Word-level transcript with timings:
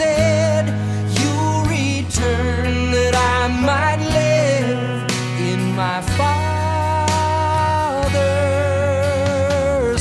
said. 0.00 0.64
You'll 1.18 1.64
return 1.64 2.90
that 2.90 3.14
I 3.14 3.48
might 3.48 4.00
live 4.00 5.04
in 5.38 5.76
my 5.76 6.00
Father's 6.16 6.42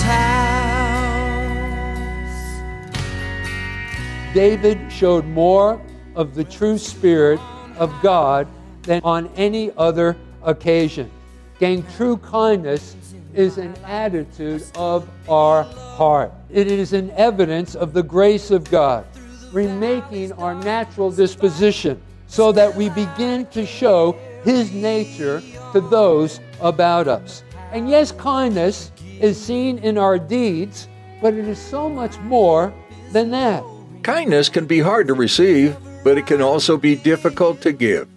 house. 0.01 1.03
David 4.33 4.79
showed 4.89 5.25
more 5.25 5.81
of 6.15 6.33
the 6.33 6.45
true 6.45 6.77
spirit 6.77 7.41
of 7.77 7.93
God 8.01 8.47
than 8.83 9.01
on 9.03 9.27
any 9.35 9.73
other 9.75 10.15
occasion. 10.43 11.11
Gang, 11.59 11.85
true 11.97 12.15
kindness 12.15 12.95
is 13.33 13.57
an 13.57 13.75
attitude 13.83 14.63
of 14.75 15.09
our 15.27 15.63
heart. 15.63 16.31
It 16.49 16.67
is 16.67 16.93
an 16.93 17.11
evidence 17.11 17.75
of 17.75 17.91
the 17.91 18.01
grace 18.01 18.49
of 18.49 18.63
God, 18.71 19.05
remaking 19.51 20.31
our 20.33 20.55
natural 20.55 21.11
disposition 21.11 22.01
so 22.27 22.51
that 22.51 22.75
we 22.75 22.89
begin 22.89 23.45
to 23.47 23.65
show 23.65 24.17
His 24.43 24.71
nature 24.71 25.41
to 25.73 25.81
those 25.81 26.39
about 26.61 27.07
us. 27.07 27.43
And 27.71 27.89
yes, 27.89 28.11
kindness 28.11 28.91
is 29.19 29.41
seen 29.41 29.77
in 29.79 29.97
our 29.97 30.17
deeds, 30.17 30.87
but 31.21 31.33
it 31.33 31.47
is 31.47 31.59
so 31.59 31.89
much 31.89 32.17
more 32.19 32.73
than 33.11 33.31
that. 33.31 33.63
Kindness 34.03 34.49
can 34.49 34.65
be 34.65 34.79
hard 34.79 35.07
to 35.07 35.13
receive, 35.13 35.75
but 36.03 36.17
it 36.17 36.25
can 36.25 36.41
also 36.41 36.77
be 36.77 36.95
difficult 36.95 37.61
to 37.61 37.71
give. 37.71 38.07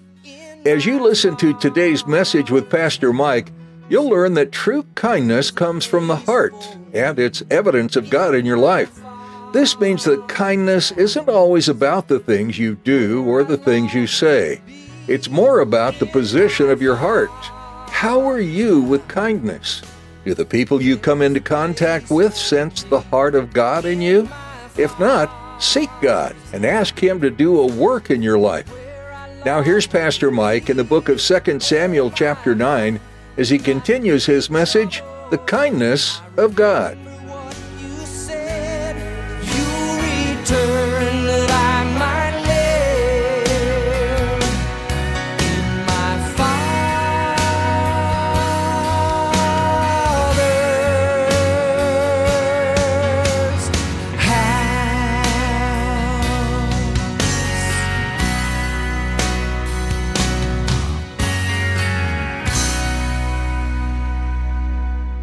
As 0.65 0.87
you 0.87 1.03
listen 1.03 1.37
to 1.39 1.59
today's 1.59 2.07
message 2.07 2.51
with 2.51 2.71
Pastor 2.71 3.13
Mike, 3.13 3.51
you'll 3.89 4.09
learn 4.09 4.35
that 4.35 4.53
true 4.53 4.85
kindness 4.95 5.51
comes 5.51 5.85
from 5.85 6.07
the 6.07 6.17
heart, 6.17 6.55
and 6.93 7.19
it's 7.19 7.43
evidence 7.51 7.97
of 7.97 8.11
God 8.11 8.35
in 8.35 8.47
your 8.47 8.59
life. 8.59 9.01
This 9.53 9.79
means 9.79 10.05
that 10.05 10.29
kindness 10.29 10.93
isn't 10.93 11.29
always 11.29 11.69
about 11.69 12.09
the 12.09 12.19
things 12.19 12.59
you 12.59 12.77
do 12.77 13.25
or 13.27 13.45
the 13.45 13.59
things 13.59 13.93
you 13.93 14.07
say. 14.07 14.63
It's 15.09 15.29
more 15.29 15.61
about 15.61 15.99
the 15.99 16.07
position 16.07 16.71
of 16.71 16.81
your 16.81 16.97
heart. 16.97 17.31
How 17.91 18.21
are 18.29 18.41
you 18.41 18.81
with 18.81 19.07
kindness? 19.09 19.83
Do 20.25 20.33
the 20.33 20.47
people 20.47 20.81
you 20.81 20.97
come 20.97 21.21
into 21.21 21.41
contact 21.41 22.11
with 22.11 22.35
sense 22.35 22.85
the 22.85 23.01
heart 23.01 23.35
of 23.35 23.53
God 23.53 23.85
in 23.85 24.01
you? 24.01 24.29
If 24.79 24.99
not, 24.99 25.63
seek 25.63 25.91
God 26.01 26.35
and 26.55 26.65
ask 26.65 26.99
Him 26.99 27.21
to 27.21 27.29
do 27.29 27.61
a 27.61 27.67
work 27.75 28.11
in 28.11 28.23
your 28.23 28.39
life. 28.39 28.73
Now 29.45 29.61
here's 29.61 29.87
Pastor 29.87 30.31
Mike 30.31 30.71
in 30.71 30.77
the 30.77 30.85
book 30.85 31.09
of 31.09 31.21
2 31.21 31.61
Samuel 31.61 32.11
chapter 32.11 32.55
9 32.55 32.99
as 33.37 33.51
he 33.51 33.59
continues 33.59 34.25
his 34.25 34.49
message, 34.49 35.03
The 35.31 35.39
Kindness 35.39 36.21
of 36.37 36.55
God. 36.55 36.97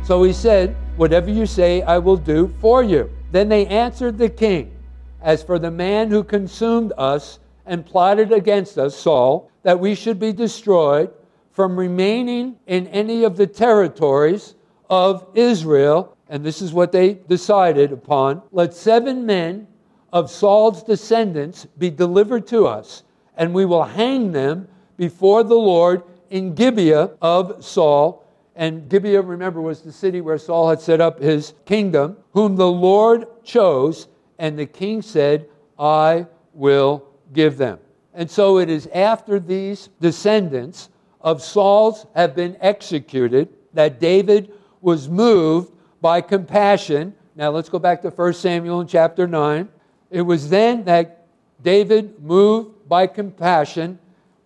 So 0.09 0.23
he 0.23 0.33
said, 0.33 0.75
Whatever 0.97 1.29
you 1.29 1.45
say, 1.45 1.83
I 1.83 1.99
will 1.99 2.17
do 2.17 2.51
for 2.59 2.81
you. 2.81 3.11
Then 3.31 3.47
they 3.47 3.67
answered 3.67 4.17
the 4.17 4.27
king, 4.27 4.75
As 5.21 5.43
for 5.43 5.59
the 5.59 5.69
man 5.69 6.09
who 6.09 6.23
consumed 6.23 6.93
us 6.97 7.37
and 7.67 7.85
plotted 7.85 8.31
against 8.31 8.79
us, 8.79 8.95
Saul, 8.95 9.51
that 9.61 9.79
we 9.79 9.93
should 9.93 10.19
be 10.19 10.33
destroyed 10.33 11.11
from 11.51 11.77
remaining 11.77 12.55
in 12.65 12.87
any 12.87 13.23
of 13.23 13.37
the 13.37 13.45
territories 13.45 14.55
of 14.89 15.27
Israel, 15.35 16.17
and 16.27 16.43
this 16.43 16.59
is 16.59 16.73
what 16.73 16.91
they 16.91 17.19
decided 17.29 17.91
upon 17.91 18.41
let 18.51 18.73
seven 18.73 19.27
men 19.27 19.67
of 20.11 20.31
Saul's 20.31 20.81
descendants 20.81 21.67
be 21.77 21.91
delivered 21.91 22.47
to 22.47 22.65
us, 22.65 23.03
and 23.37 23.53
we 23.53 23.63
will 23.63 23.83
hang 23.83 24.31
them 24.31 24.67
before 24.97 25.43
the 25.43 25.53
Lord 25.53 26.01
in 26.31 26.55
Gibeah 26.55 27.11
of 27.21 27.63
Saul. 27.63 28.25
And 28.59 28.89
Gibeah, 28.89 29.21
remember, 29.21 29.61
was 29.61 29.81
the 29.81 29.91
city 29.93 30.19
where 30.19 30.37
Saul 30.37 30.69
had 30.69 30.81
set 30.81 30.99
up 30.99 31.21
his 31.21 31.53
kingdom, 31.65 32.17
whom 32.33 32.57
the 32.57 32.69
Lord 32.69 33.25
chose. 33.45 34.09
And 34.37 34.59
the 34.59 34.65
king 34.65 35.01
said, 35.01 35.47
I 35.79 36.27
will 36.53 37.05
give 37.31 37.57
them. 37.57 37.79
And 38.13 38.29
so 38.29 38.57
it 38.57 38.69
is 38.69 38.87
after 38.93 39.39
these 39.39 39.87
descendants 40.01 40.89
of 41.21 41.41
Saul's 41.41 42.05
have 42.15 42.35
been 42.35 42.57
executed 42.59 43.47
that 43.73 44.01
David 44.01 44.51
was 44.81 45.07
moved 45.07 45.71
by 46.01 46.19
compassion. 46.19 47.13
Now 47.37 47.51
let's 47.51 47.69
go 47.69 47.79
back 47.79 48.01
to 48.01 48.09
1 48.09 48.33
Samuel 48.33 48.81
in 48.81 48.87
chapter 48.87 49.25
9. 49.25 49.69
It 50.11 50.21
was 50.23 50.49
then 50.49 50.83
that 50.83 51.27
David, 51.63 52.21
moved 52.21 52.89
by 52.89 53.07
compassion, 53.07 53.99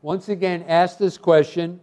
once 0.03 0.29
again 0.29 0.65
asked 0.67 0.99
this 0.99 1.17
question 1.17 1.79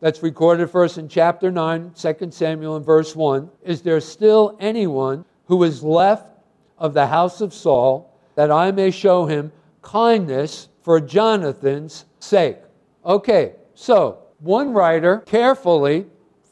that's 0.00 0.22
recorded 0.22 0.74
us 0.74 0.98
in 0.98 1.08
chapter 1.08 1.50
9, 1.50 1.92
2 1.94 2.30
Samuel, 2.30 2.76
in 2.76 2.82
verse 2.82 3.14
1 3.14 3.50
Is 3.62 3.82
there 3.82 4.00
still 4.00 4.56
anyone 4.58 5.24
who 5.46 5.62
is 5.62 5.82
left 5.82 6.32
of 6.78 6.94
the 6.94 7.06
house 7.06 7.40
of 7.40 7.52
Saul 7.52 8.10
that 8.34 8.50
I 8.50 8.70
may 8.70 8.90
show 8.90 9.26
him 9.26 9.52
kindness 9.82 10.68
for 10.82 11.00
Jonathan's 11.00 12.06
sake? 12.18 12.56
Okay, 13.04 13.54
so 13.74 14.18
one 14.38 14.72
writer 14.72 15.18
carefully, 15.26 16.06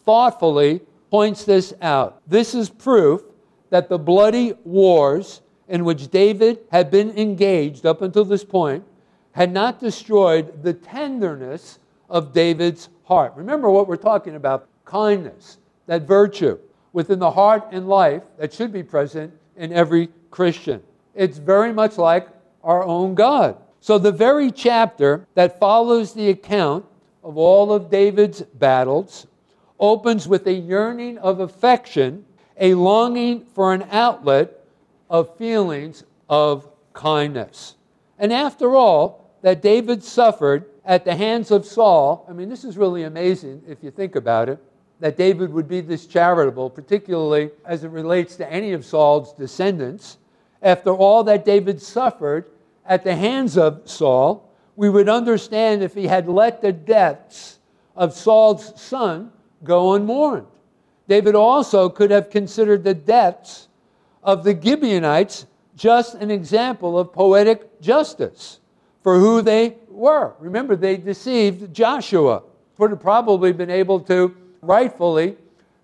thoughtfully 0.04 0.82
points 1.10 1.44
this 1.44 1.72
out. 1.80 2.20
This 2.26 2.54
is 2.54 2.68
proof 2.68 3.22
that 3.70 3.88
the 3.88 3.98
bloody 3.98 4.54
wars 4.64 5.40
in 5.68 5.84
which 5.84 6.10
David 6.10 6.60
had 6.70 6.90
been 6.90 7.10
engaged 7.10 7.86
up 7.86 8.02
until 8.02 8.24
this 8.24 8.44
point 8.44 8.84
had 9.32 9.52
not 9.52 9.80
destroyed 9.80 10.62
the 10.62 10.72
tenderness 10.72 11.78
of 12.08 12.32
David's 12.32 12.88
heart. 13.08 13.32
Remember 13.36 13.70
what 13.70 13.88
we're 13.88 13.96
talking 13.96 14.36
about 14.36 14.68
kindness, 14.84 15.56
that 15.86 16.02
virtue 16.02 16.58
within 16.92 17.18
the 17.18 17.30
heart 17.30 17.66
and 17.72 17.88
life 17.88 18.22
that 18.38 18.52
should 18.52 18.70
be 18.70 18.82
present 18.82 19.32
in 19.56 19.72
every 19.72 20.10
Christian. 20.30 20.82
It's 21.14 21.38
very 21.38 21.72
much 21.72 21.96
like 21.96 22.28
our 22.62 22.84
own 22.84 23.14
God. 23.14 23.56
So, 23.80 23.96
the 23.96 24.12
very 24.12 24.50
chapter 24.50 25.26
that 25.34 25.58
follows 25.58 26.12
the 26.12 26.28
account 26.28 26.84
of 27.24 27.38
all 27.38 27.72
of 27.72 27.88
David's 27.88 28.42
battles 28.42 29.26
opens 29.80 30.28
with 30.28 30.46
a 30.46 30.52
yearning 30.52 31.16
of 31.18 31.40
affection, 31.40 32.26
a 32.60 32.74
longing 32.74 33.46
for 33.54 33.72
an 33.72 33.86
outlet 33.90 34.52
of 35.08 35.34
feelings 35.38 36.04
of 36.28 36.68
kindness. 36.92 37.76
And 38.18 38.34
after 38.34 38.76
all, 38.76 39.30
that 39.40 39.62
David 39.62 40.04
suffered 40.04 40.66
at 40.88 41.04
the 41.04 41.14
hands 41.14 41.50
of 41.50 41.66
Saul, 41.66 42.24
I 42.30 42.32
mean, 42.32 42.48
this 42.48 42.64
is 42.64 42.78
really 42.78 43.02
amazing 43.02 43.62
if 43.68 43.84
you 43.84 43.90
think 43.90 44.16
about 44.16 44.48
it, 44.48 44.58
that 45.00 45.18
David 45.18 45.52
would 45.52 45.68
be 45.68 45.82
this 45.82 46.06
charitable, 46.06 46.70
particularly 46.70 47.50
as 47.66 47.84
it 47.84 47.90
relates 47.90 48.36
to 48.36 48.50
any 48.50 48.72
of 48.72 48.86
Saul's 48.86 49.34
descendants. 49.34 50.16
After 50.62 50.90
all 50.90 51.22
that 51.24 51.44
David 51.44 51.80
suffered 51.82 52.46
at 52.86 53.04
the 53.04 53.14
hands 53.14 53.58
of 53.58 53.82
Saul, 53.84 54.50
we 54.76 54.88
would 54.88 55.10
understand 55.10 55.82
if 55.82 55.92
he 55.94 56.06
had 56.06 56.26
let 56.26 56.62
the 56.62 56.72
deaths 56.72 57.58
of 57.94 58.14
Saul's 58.14 58.72
son 58.80 59.30
go 59.62 59.92
unmourned. 59.92 60.46
David 61.06 61.34
also 61.34 61.90
could 61.90 62.10
have 62.10 62.30
considered 62.30 62.82
the 62.82 62.94
deaths 62.94 63.68
of 64.22 64.42
the 64.42 64.58
Gibeonites 64.58 65.44
just 65.76 66.14
an 66.14 66.30
example 66.30 66.98
of 66.98 67.12
poetic 67.12 67.78
justice 67.82 68.60
for 69.08 69.18
who 69.18 69.40
they 69.40 69.74
were. 69.88 70.34
Remember, 70.38 70.76
they 70.76 70.98
deceived 70.98 71.72
Joshua. 71.72 72.42
Would 72.76 72.90
have 72.90 73.00
probably 73.00 73.52
been 73.54 73.70
able 73.70 74.00
to 74.00 74.36
rightfully 74.60 75.34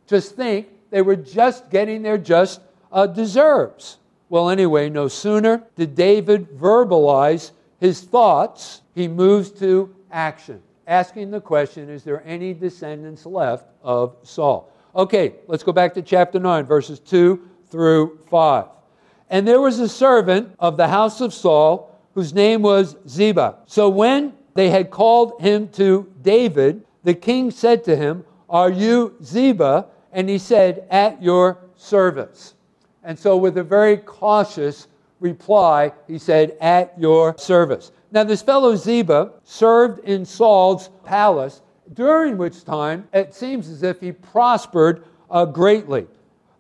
just 0.07 0.37
think 0.37 0.69
they 0.91 1.01
were 1.01 1.17
just 1.17 1.71
getting 1.71 2.03
their 2.03 2.19
just 2.19 2.61
uh, 2.93 3.07
deserves. 3.07 3.97
Well, 4.29 4.51
anyway, 4.51 4.91
no 4.91 5.09
sooner 5.09 5.63
did 5.75 5.95
David 5.95 6.51
verbalize 6.51 7.53
his 7.81 8.03
thoughts, 8.03 8.83
he 8.95 9.09
moves 9.09 9.51
to 9.53 9.95
action, 10.11 10.61
asking 10.87 11.31
the 11.31 11.41
question 11.41 11.89
Is 11.89 12.05
there 12.05 12.23
any 12.27 12.53
descendants 12.53 13.25
left 13.25 13.69
of 13.83 14.17
Saul? 14.23 14.71
Okay, 14.95 15.37
let's 15.47 15.63
go 15.63 15.73
back 15.73 15.95
to 15.95 16.03
chapter 16.03 16.39
9, 16.39 16.67
verses 16.67 17.01
2 17.01 17.41
through 17.71 18.19
5. 18.29 18.67
And 19.31 19.49
there 19.49 19.63
was 19.63 19.79
a 19.79 19.89
servant 19.89 20.55
of 20.59 20.77
the 20.77 20.89
house 20.89 21.23
of 21.23 21.33
Saul 21.33 21.94
whose 22.15 22.33
name 22.33 22.63
was 22.63 22.97
Ziba. 23.09 23.57
So 23.67 23.89
when 23.89 24.33
they 24.55 24.71
had 24.71 24.91
called 24.91 25.41
him 25.41 25.69
to 25.71 26.11
David, 26.23 26.85
the 27.03 27.15
king 27.15 27.51
said 27.51 27.85
to 27.85 27.97
him, 27.97 28.25
Are 28.49 28.71
you 28.71 29.15
Ziba? 29.23 29.87
And 30.13 30.29
he 30.29 30.39
said, 30.39 30.87
At 30.91 31.23
your 31.23 31.59
service. 31.77 32.55
And 33.03 33.19
so, 33.19 33.37
with 33.37 33.59
a 33.59 33.63
very 33.63 33.99
cautious 33.99 34.87
reply, 35.21 35.93
he 36.07 36.19
said, 36.19 36.57
At 36.61 36.95
your 36.99 37.37
service. 37.37 37.93
Now, 38.13 38.25
this 38.25 38.43
fellow 38.43 38.77
Ziba 38.77 39.33
served 39.43 40.05
in 40.05 40.25
Saul's 40.25 40.89
palace, 41.05 41.61
during 41.93 42.39
which 42.39 42.65
time 42.65 43.07
it 43.13 43.35
seems 43.35 43.69
as 43.69 43.83
if 43.83 44.01
he 44.01 44.13
prospered 44.13 45.05
uh, 45.31 45.45
greatly. 45.45 46.07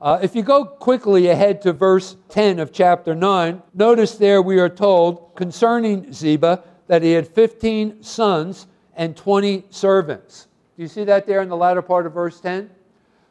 Uh, 0.05 0.19
if 0.21 0.37
you 0.37 0.43
go 0.43 0.67
quickly 0.67 1.29
ahead 1.29 1.62
to 1.62 1.73
verse 1.73 2.17
10 2.29 2.59
of 2.59 2.71
chapter 2.71 3.15
9, 3.15 3.62
notice 3.73 4.19
there 4.19 4.43
we 4.43 4.61
are 4.61 4.69
told 4.69 5.35
concerning 5.35 6.12
Ziba 6.12 6.62
that 6.89 7.01
he 7.01 7.12
had 7.12 7.27
15 7.27 8.03
sons 8.03 8.67
and 8.97 9.17
20 9.17 9.65
servants. 9.71 10.49
Do 10.77 10.83
you 10.83 10.89
see 10.89 11.05
that 11.05 11.27
there 11.27 11.41
in 11.41 11.49
the 11.49 11.56
latter 11.56 11.81
part 11.81 12.05
of 12.05 12.12
verse 12.12 12.39
10? 12.39 12.69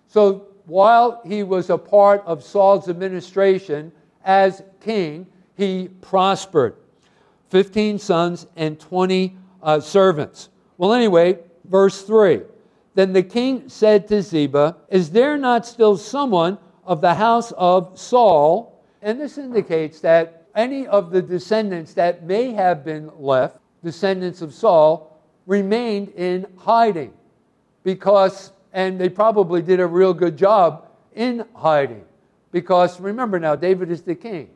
So 0.07 0.47
while 0.65 1.21
he 1.23 1.43
was 1.43 1.69
a 1.69 1.77
part 1.77 2.23
of 2.25 2.43
Saul's 2.43 2.89
administration 2.89 3.91
as 4.25 4.63
king, 4.81 5.27
he 5.55 5.89
prospered. 6.01 6.75
15 7.51 7.99
sons 7.99 8.47
and 8.55 8.79
20 8.79 9.37
uh, 9.61 9.79
servants. 9.79 10.49
Well, 10.79 10.91
anyway, 10.91 11.37
verse 11.65 12.01
3. 12.01 12.41
Then 12.95 13.13
the 13.13 13.23
king 13.23 13.69
said 13.69 14.07
to 14.09 14.21
Ziba, 14.21 14.77
Is 14.89 15.11
there 15.11 15.37
not 15.37 15.65
still 15.65 15.97
someone 15.97 16.57
of 16.85 17.01
the 17.01 17.15
house 17.15 17.51
of 17.53 17.97
Saul? 17.97 18.83
And 19.01 19.19
this 19.19 19.37
indicates 19.37 19.99
that 20.01 20.47
any 20.55 20.85
of 20.87 21.11
the 21.11 21.21
descendants 21.21 21.93
that 21.95 22.23
may 22.23 22.53
have 22.53 22.85
been 22.85 23.11
left, 23.17 23.57
descendants 23.83 24.41
of 24.41 24.53
Saul, 24.53 25.19
remained 25.45 26.09
in 26.09 26.45
hiding 26.57 27.13
because, 27.83 28.51
and 28.71 28.99
they 28.99 29.09
probably 29.09 29.61
did 29.61 29.79
a 29.79 29.87
real 29.87 30.13
good 30.13 30.37
job 30.37 30.87
in 31.15 31.45
hiding. 31.55 32.05
Because 32.51 32.99
remember 32.99 33.39
now, 33.39 33.55
David 33.55 33.91
is 33.91 34.03
the 34.03 34.15
king. 34.15 34.49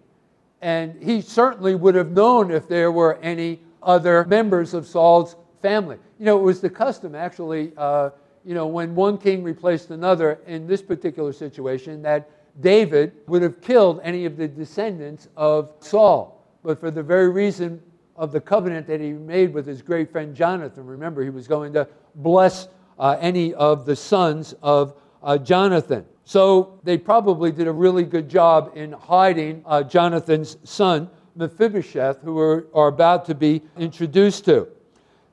And 0.61 1.01
he 1.01 1.21
certainly 1.21 1.75
would 1.75 1.95
have 1.95 2.11
known 2.11 2.51
if 2.51 2.67
there 2.67 2.91
were 2.91 3.19
any 3.21 3.59
other 3.83 4.25
members 4.25 4.73
of 4.73 4.87
Saul's 4.87 5.35
family. 5.61 5.97
You 6.19 6.25
know, 6.25 6.39
it 6.39 6.43
was 6.43 6.61
the 6.61 6.69
custom 6.69 7.15
actually, 7.15 7.73
uh, 7.77 8.11
you 8.47 8.53
know, 8.53 8.65
when 8.65 8.95
one 8.95 9.17
king 9.17 9.43
replaced 9.43 9.91
another 9.91 10.39
in 10.47 10.67
this 10.67 10.81
particular 10.81 11.33
situation, 11.33 12.01
that 12.03 12.29
David 12.61 13.11
would 13.27 13.41
have 13.41 13.59
killed 13.59 13.99
any 14.03 14.23
of 14.23 14.37
the 14.37 14.47
descendants 14.47 15.27
of 15.35 15.73
Saul. 15.81 16.41
But 16.63 16.79
for 16.79 16.89
the 16.89 17.03
very 17.03 17.27
reason 17.29 17.81
of 18.15 18.31
the 18.31 18.39
covenant 18.39 18.87
that 18.87 19.01
he 19.01 19.11
made 19.11 19.53
with 19.53 19.67
his 19.67 19.81
great 19.81 20.13
friend 20.13 20.33
Jonathan, 20.33 20.85
remember, 20.85 21.25
he 21.25 21.29
was 21.29 21.45
going 21.45 21.73
to 21.73 21.89
bless 22.15 22.69
uh, 22.97 23.17
any 23.19 23.53
of 23.53 23.85
the 23.85 23.97
sons 23.97 24.55
of 24.63 24.95
uh, 25.21 25.37
Jonathan. 25.37 26.05
So 26.23 26.79
they 26.83 26.97
probably 26.97 27.51
did 27.51 27.67
a 27.67 27.73
really 27.73 28.05
good 28.05 28.29
job 28.29 28.71
in 28.75 28.93
hiding 28.93 29.61
uh, 29.65 29.83
Jonathan's 29.83 30.55
son, 30.63 31.09
Mephibosheth, 31.35 32.21
who 32.21 32.39
are, 32.39 32.67
are 32.73 32.87
about 32.87 33.25
to 33.25 33.35
be 33.35 33.61
introduced 33.77 34.45
to. 34.45 34.69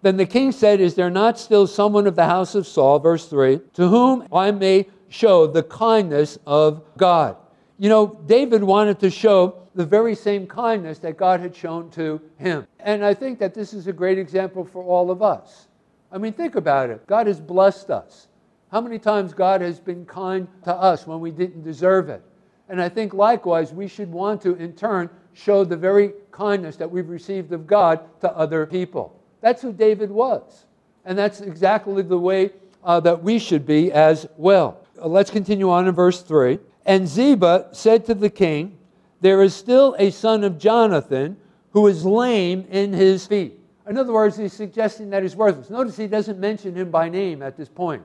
Then 0.05 0.19
the 0.19 0.27
king 0.27 0.53
said, 0.53 0.83
Is 0.83 0.95
there 0.97 1.09
not 1.09 1.39
still 1.39 1.67
someone 1.67 2.07
of 2.07 2.15
the 2.15 2.27
house 2.27 2.55
of 2.55 2.67
Saul, 2.67 2.99
verse 2.99 3.25
3, 3.25 3.59
to 3.73 3.89
whom 3.89 4.29
I 4.31 4.51
may 4.51 4.87
show 5.09 5.47
the 5.47 5.63
kindness 5.63 6.39
of 6.47 6.83
God? 6.99 7.39
You 7.79 7.89
know, 7.89 8.21
David 8.27 8.63
wanted 8.63 9.01
to 9.01 9.09
show 9.09 9.67
the 9.75 9.87
very 9.87 10.15
same 10.15 10.47
kindness 10.47 10.99
that 10.99 11.17
God 11.17 11.41
had 11.41 11.57
shown 11.57 11.89
to 11.93 12.21
him. 12.37 12.67
And 12.81 13.03
I 13.03 13.15
think 13.15 13.39
that 13.39 13.55
this 13.55 13.73
is 13.73 13.87
a 13.87 13.95
great 13.95 14.19
example 14.19 14.63
for 14.63 14.85
all 14.85 15.11
of 15.11 15.23
us. 15.23 15.69
I 16.13 16.19
mean, 16.19 16.35
think 16.35 16.55
about 16.55 16.91
it. 16.91 17.07
God 17.07 17.27
has 17.27 17.41
blessed 17.41 17.89
us. 17.89 18.29
How 18.71 18.83
many 18.83 18.99
times 18.99 19.33
God 19.33 19.63
has 19.63 19.81
been 19.81 20.05
kind 20.05 20.47
to 20.65 20.75
us 20.75 21.07
when 21.07 21.21
we 21.21 21.31
didn't 21.31 21.63
deserve 21.63 22.11
it? 22.11 22.23
And 22.69 22.79
I 22.79 22.91
think 22.91 23.15
likewise, 23.15 23.73
we 23.73 23.89
should 23.89 24.13
want 24.13 24.43
to, 24.43 24.55
in 24.57 24.75
turn, 24.75 25.09
show 25.33 25.65
the 25.65 25.79
very 25.79 26.13
kindness 26.31 26.77
that 26.77 26.91
we've 26.91 27.09
received 27.09 27.53
of 27.53 27.67
God 27.67 28.01
to 28.21 28.31
other 28.37 28.67
people. 28.67 29.19
That's 29.45 29.61
who 29.61 29.75
David 29.75 30.11
was. 30.11 30.65
And 31.05 31.19
that's 31.19 31.43
exactly 31.43 32.01
the 32.01 32.19
way 32.19 32.53
uh, 32.83 33.01
that 33.01 33.23
we 33.23 33.39
should 33.39 33.67
be 33.67 33.93
as 33.93 34.27
well. 34.39 34.81
Uh, 34.99 35.07
let's 35.07 35.31
continue 35.31 35.71
on 35.71 35.87
in 35.87 35.95
verse 35.95 36.23
3. 36.23 36.59
And 36.87 37.07
Ziba 37.07 37.69
said 37.73 38.07
to 38.07 38.15
the 38.15 38.31
king, 38.31 38.79
There 39.21 39.43
is 39.43 39.55
still 39.55 39.97
a 39.99 40.11
son 40.13 40.45
of 40.45 40.59
Jonathan 40.59 41.37
who 41.73 41.87
is 41.89 42.07
lame 42.07 42.67
in 42.71 42.95
his 42.95 43.27
feet. 43.27 43.61
In 43.87 43.99
other 43.99 44.15
words, 44.15 44.39
he's 44.39 44.55
suggesting 44.55 45.11
that 45.11 45.23
he's 45.23 45.37
worthless. 45.37 45.69
Notice 45.69 45.95
he 45.95 46.07
doesn't 46.07 46.39
mention 46.39 46.75
him 46.75 46.91
by 46.91 47.11
name 47.11 47.43
at 47.43 47.55
this 47.55 47.69
point 47.69 48.03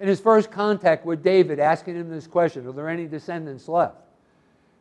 in 0.00 0.06
his 0.06 0.20
first 0.20 0.50
contact 0.50 1.06
with 1.06 1.22
David, 1.22 1.60
asking 1.60 1.96
him 1.96 2.10
this 2.10 2.26
question 2.26 2.66
Are 2.66 2.72
there 2.72 2.90
any 2.90 3.06
descendants 3.06 3.68
left? 3.68 3.96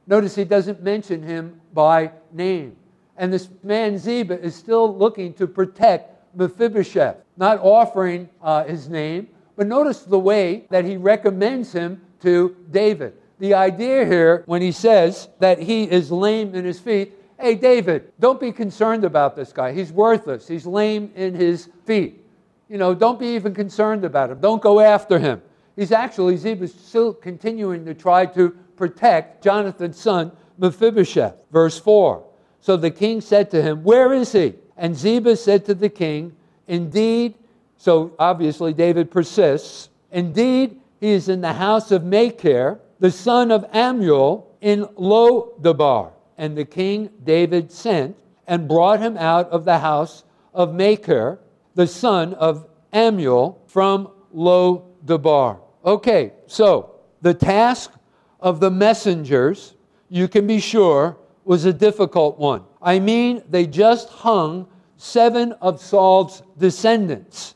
Notice 0.06 0.36
he 0.36 0.44
doesn't 0.44 0.84
mention 0.84 1.24
him 1.24 1.62
by 1.74 2.12
name. 2.34 2.76
And 3.18 3.34
this 3.34 3.50
man 3.64 3.98
Ziba 3.98 4.40
is 4.40 4.56
still 4.56 4.96
looking 4.96 5.34
to 5.34 5.48
protect 5.48 6.36
Mephibosheth, 6.36 7.18
not 7.36 7.60
offering 7.60 8.30
uh, 8.42 8.64
his 8.64 8.88
name, 8.88 9.28
but 9.56 9.68
notice 9.68 10.04
the 10.04 10.20
way 10.20 10.66
that 10.70 10.86
he 10.86 10.98
recommends 10.98 11.74
him 11.74 12.02
to 12.22 12.56
David. 12.72 13.14
The 13.40 13.56
idea 13.56 14.06
here, 14.06 14.44
when 14.46 14.62
he 14.62 14.72
says 14.72 15.30
that 15.40 15.60
he 15.60 15.84
is 15.84 16.12
lame 16.12 16.54
in 16.56 16.64
his 16.64 16.80
feet, 16.80 17.14
hey, 17.40 17.56
David, 17.56 18.12
don't 18.20 18.40
be 18.40 18.52
concerned 18.52 19.04
about 19.04 19.36
this 19.36 19.52
guy. 19.52 19.74
He's 19.74 19.92
worthless. 19.92 20.48
He's 20.48 20.66
lame 20.66 21.12
in 21.16 21.36
his 21.36 21.70
feet. 21.86 22.24
You 22.70 22.78
know, 22.78 22.94
don't 22.94 23.20
be 23.20 23.28
even 23.28 23.54
concerned 23.54 24.04
about 24.04 24.30
him. 24.30 24.40
Don't 24.40 24.62
go 24.62 24.80
after 24.80 25.18
him. 25.18 25.42
He's 25.76 25.92
actually, 25.92 26.38
Ziba's 26.38 26.74
still 26.74 27.14
continuing 27.14 27.86
to 27.86 27.94
try 27.94 28.26
to 28.28 28.50
protect 28.76 29.44
Jonathan's 29.44 30.00
son, 30.00 30.32
Mephibosheth. 30.58 31.36
Verse 31.52 31.80
4. 31.80 32.27
So 32.62 32.78
the 32.78 32.92
king 32.92 33.22
said 33.22 33.50
to 33.52 33.62
him, 33.62 33.84
Where 33.84 34.14
is 34.14 34.32
he? 34.32 34.56
And 34.78 34.96
Ziba 34.96 35.36
said 35.36 35.66
to 35.66 35.74
the 35.74 35.90
king, 35.90 36.36
Indeed, 36.68 37.36
so 37.78 38.14
obviously 38.20 38.74
David 38.74 39.12
persists, 39.12 39.90
Indeed, 40.12 40.80
he 41.00 41.12
is 41.12 41.30
in 41.30 41.42
the 41.42 41.54
house 41.54 41.92
of 41.92 42.04
Machir, 42.04 42.80
the 43.00 43.12
son 43.12 43.52
of 43.52 43.70
Ammiel, 43.72 44.46
in 44.62 44.86
Lodabar. 44.96 46.12
And 46.38 46.58
the 46.58 46.66
king 46.66 47.10
David 47.24 47.72
sent 47.72 48.18
and 48.48 48.68
brought 48.68 49.00
him 49.00 49.18
out 49.18 49.50
of 49.50 49.66
the 49.66 49.80
house 49.80 50.24
of 50.54 50.74
Machir, 50.74 51.40
the 51.76 51.88
son 51.88 52.34
of 52.36 52.68
Ammiel, 52.94 53.58
from 53.68 54.10
Lodabar. 54.36 55.60
Okay, 55.86 56.34
so 56.48 56.96
the 57.22 57.34
task 57.34 57.92
of 58.40 58.60
the 58.60 58.72
messengers, 58.72 59.76
you 60.10 60.28
can 60.28 60.48
be 60.48 60.60
sure, 60.60 61.18
was 61.48 61.64
a 61.64 61.72
difficult 61.72 62.38
one. 62.38 62.62
I 62.82 63.00
mean, 63.00 63.42
they 63.50 63.66
just 63.66 64.10
hung 64.10 64.68
seven 64.98 65.54
of 65.54 65.80
Saul's 65.80 66.44
descendants. 66.58 67.56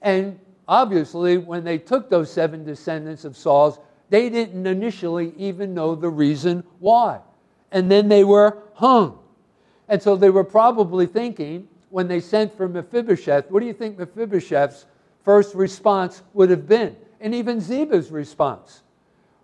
And 0.00 0.38
obviously, 0.68 1.38
when 1.38 1.64
they 1.64 1.76
took 1.76 2.08
those 2.08 2.32
seven 2.32 2.64
descendants 2.64 3.24
of 3.24 3.36
Saul's, 3.36 3.80
they 4.10 4.30
didn't 4.30 4.64
initially 4.64 5.32
even 5.36 5.74
know 5.74 5.96
the 5.96 6.08
reason 6.08 6.62
why. 6.78 7.18
And 7.72 7.90
then 7.90 8.08
they 8.08 8.22
were 8.22 8.58
hung. 8.74 9.18
And 9.88 10.00
so 10.00 10.14
they 10.14 10.30
were 10.30 10.44
probably 10.44 11.06
thinking, 11.06 11.66
when 11.90 12.06
they 12.06 12.20
sent 12.20 12.56
for 12.56 12.68
Mephibosheth, 12.68 13.50
what 13.50 13.58
do 13.58 13.66
you 13.66 13.72
think 13.72 13.98
Mephibosheth's 13.98 14.86
first 15.24 15.56
response 15.56 16.22
would 16.32 16.48
have 16.50 16.68
been? 16.68 16.94
And 17.20 17.34
even 17.34 17.60
Ziba's 17.60 18.12
response. 18.12 18.82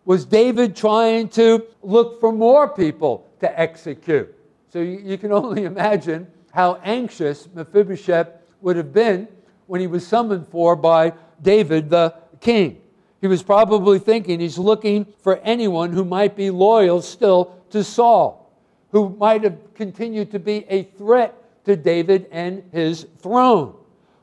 Was 0.04 0.24
David 0.24 0.76
trying 0.76 1.30
to 1.30 1.66
look 1.82 2.20
for 2.20 2.30
more 2.30 2.68
people 2.68 3.27
to 3.40 3.61
execute? 3.61 4.35
So 4.71 4.80
you, 4.80 4.99
you 4.99 5.18
can 5.18 5.33
only 5.42 5.64
imagine 5.64 6.26
how 6.52 6.80
anxious 6.85 7.49
Mephibosheth 7.54 8.28
would 8.61 8.76
have 8.76 8.92
been 8.92 9.28
when 9.66 9.80
he 9.80 9.87
was 9.87 10.07
summoned 10.07 10.49
for 10.49 10.75
by 10.75 11.12
David 11.42 11.90
the 11.90 12.14
king. 12.40 12.80
He 13.21 13.26
was 13.26 13.42
probably 13.42 13.99
thinking 13.99 14.40
he's 14.40 14.59
looking 14.59 15.07
for 15.23 15.38
anyone 15.38 15.92
who 15.92 16.04
might 16.04 16.37
be 16.37 16.50
loyal 16.50 17.02
still 17.02 17.57
to 17.71 17.83
Saul, 17.83 18.52
who 18.92 19.11
might 19.18 19.42
have 19.45 19.75
continued 19.75 20.30
to 20.33 20.38
be 20.38 20.64
a 20.68 20.85
threat 20.85 21.35
to 21.64 21.76
David 21.76 22.28
and 22.30 22.62
his 22.73 23.07
throne. 23.18 23.75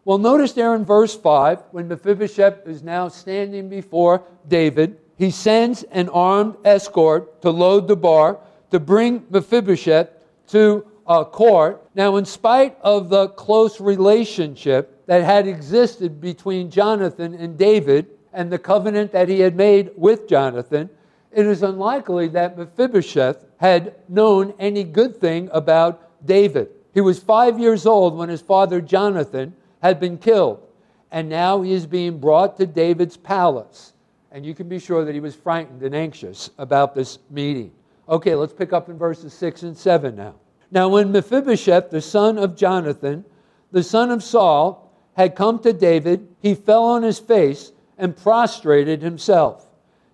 Well, 0.06 0.18
notice 0.18 0.54
there 0.54 0.76
in 0.76 0.86
verse 0.86 1.16
5, 1.16 1.64
when 1.72 1.88
Mephibosheth 1.88 2.68
is 2.68 2.84
now 2.84 3.08
standing 3.08 3.70
before 3.70 4.24
David, 4.48 4.98
he 5.18 5.32
sends 5.32 5.84
an 5.84 6.10
armed 6.10 6.56
escort 6.64 7.42
to 7.42 7.50
Lodabar 7.50 8.38
to 8.72 8.80
bring 8.80 9.26
Mephibosheth 9.30 10.10
to 10.48 10.86
uh, 11.08 11.24
court. 11.24 11.88
Now, 11.96 12.16
in 12.18 12.26
spite 12.26 12.78
of 12.82 13.10
the 13.10 13.30
close 13.30 13.80
relationship 13.80 15.06
that 15.06 15.24
had 15.24 15.48
existed 15.48 16.20
between 16.20 16.72
Jonathan 16.72 17.36
and 17.36 17.58
David 17.58 18.08
and 18.34 18.52
the 18.52 18.60
covenant 18.60 19.12
that 19.12 19.30
he 19.30 19.40
had 19.40 19.56
made 19.56 19.92
with 19.96 20.28
Jonathan, 20.28 20.90
it 21.32 21.46
is 21.46 21.64
unlikely 21.64 22.30
that 22.30 22.58
Mephibosheth 22.58 23.46
had 23.58 23.96
known 24.10 24.54
any 24.60 24.84
good 24.84 25.18
thing 25.18 25.50
about 25.52 26.26
David. 26.26 26.70
He 26.94 27.02
was 27.02 27.20
five 27.20 27.60
years 27.60 27.86
old 27.86 28.18
when 28.18 28.30
his 28.30 28.42
father 28.42 28.82
Jonathan 28.82 29.54
had 29.82 30.00
been 30.00 30.18
killed, 30.18 30.66
and 31.12 31.30
now 31.30 31.62
he 31.62 31.72
is 31.72 31.86
being 31.86 32.20
brought 32.20 32.58
to 32.58 32.66
David's 32.66 33.18
palace. 33.18 33.94
And 34.32 34.46
you 34.46 34.56
can 34.56 34.68
be 34.68 34.80
sure 34.80 35.06
that 35.06 35.14
he 35.14 35.20
was 35.20 35.36
frightened 35.36 35.84
and 35.84 35.96
anxious 35.96 36.50
about 36.58 36.96
this 36.96 37.20
meeting. 37.30 37.72
Okay, 38.08 38.36
let's 38.36 38.54
pick 38.54 38.74
up 38.74 38.90
in 38.90 38.98
verses 38.98 39.34
6 39.34 39.64
and 39.64 39.78
7 39.78 40.16
now. 40.16 40.36
Now, 40.72 40.90
when 40.90 41.12
Mephibosheth, 41.12 41.90
the 41.90 42.02
son 42.02 42.38
of 42.38 42.56
Jonathan, 42.56 43.24
the 43.72 43.84
son 43.84 44.12
of 44.12 44.24
Saul, 44.24 44.92
had 45.16 45.36
come 45.36 45.60
to 45.60 45.74
David, 45.74 46.28
he 46.42 46.54
fell 46.54 46.84
on 46.84 47.04
his 47.04 47.20
face 47.20 47.72
and 47.98 48.16
prostrated 48.16 49.02
himself. 49.02 49.66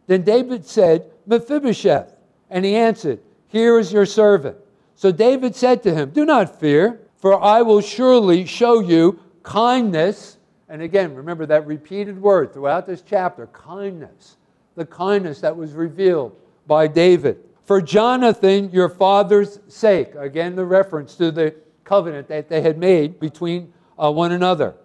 Then 0.07 0.23
David 0.23 0.65
said, 0.65 1.09
Mephibosheth. 1.25 2.13
And 2.49 2.65
he 2.65 2.75
answered, 2.75 3.19
Here 3.47 3.79
is 3.79 3.91
your 3.91 4.05
servant. 4.05 4.57
So 4.95 5.11
David 5.11 5.55
said 5.55 5.81
to 5.83 5.93
him, 5.93 6.11
Do 6.11 6.25
not 6.25 6.59
fear, 6.59 6.99
for 7.17 7.41
I 7.41 7.61
will 7.61 7.81
surely 7.81 8.45
show 8.45 8.79
you 8.81 9.19
kindness. 9.43 10.37
And 10.69 10.81
again, 10.81 11.15
remember 11.15 11.45
that 11.47 11.65
repeated 11.65 12.21
word 12.21 12.53
throughout 12.53 12.85
this 12.85 13.01
chapter 13.01 13.47
kindness. 13.47 14.37
The 14.75 14.85
kindness 14.85 15.41
that 15.41 15.55
was 15.55 15.73
revealed 15.73 16.35
by 16.67 16.87
David. 16.87 17.39
For 17.71 17.81
Jonathan, 17.81 18.69
your 18.73 18.89
father's 18.89 19.61
sake. 19.69 20.13
Again, 20.15 20.57
the 20.57 20.65
reference 20.65 21.15
to 21.15 21.31
the 21.31 21.55
covenant 21.85 22.27
that 22.27 22.49
they 22.49 22.59
had 22.59 22.77
made 22.77 23.17
between 23.17 23.71
uh, 23.97 24.11
one 24.11 24.33
another. 24.33 24.75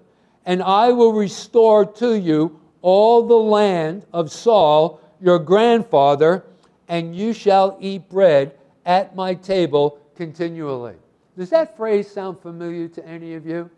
And 0.44 0.62
I 0.62 0.92
will 0.92 1.12
restore 1.12 1.84
to 1.84 2.16
you 2.16 2.60
all 2.82 3.26
the 3.26 3.34
land 3.34 4.06
of 4.12 4.30
Saul, 4.30 5.00
your 5.20 5.40
grandfather, 5.40 6.44
and 6.86 7.12
you 7.16 7.32
shall 7.32 7.76
eat 7.80 8.08
bread 8.08 8.54
at 8.84 9.16
my 9.16 9.34
table 9.34 9.98
continually. 10.14 10.94
Does 11.36 11.50
that 11.50 11.76
phrase 11.76 12.08
sound 12.08 12.38
familiar 12.38 12.86
to 12.86 13.04
any 13.04 13.34
of 13.34 13.44
you? 13.44 13.68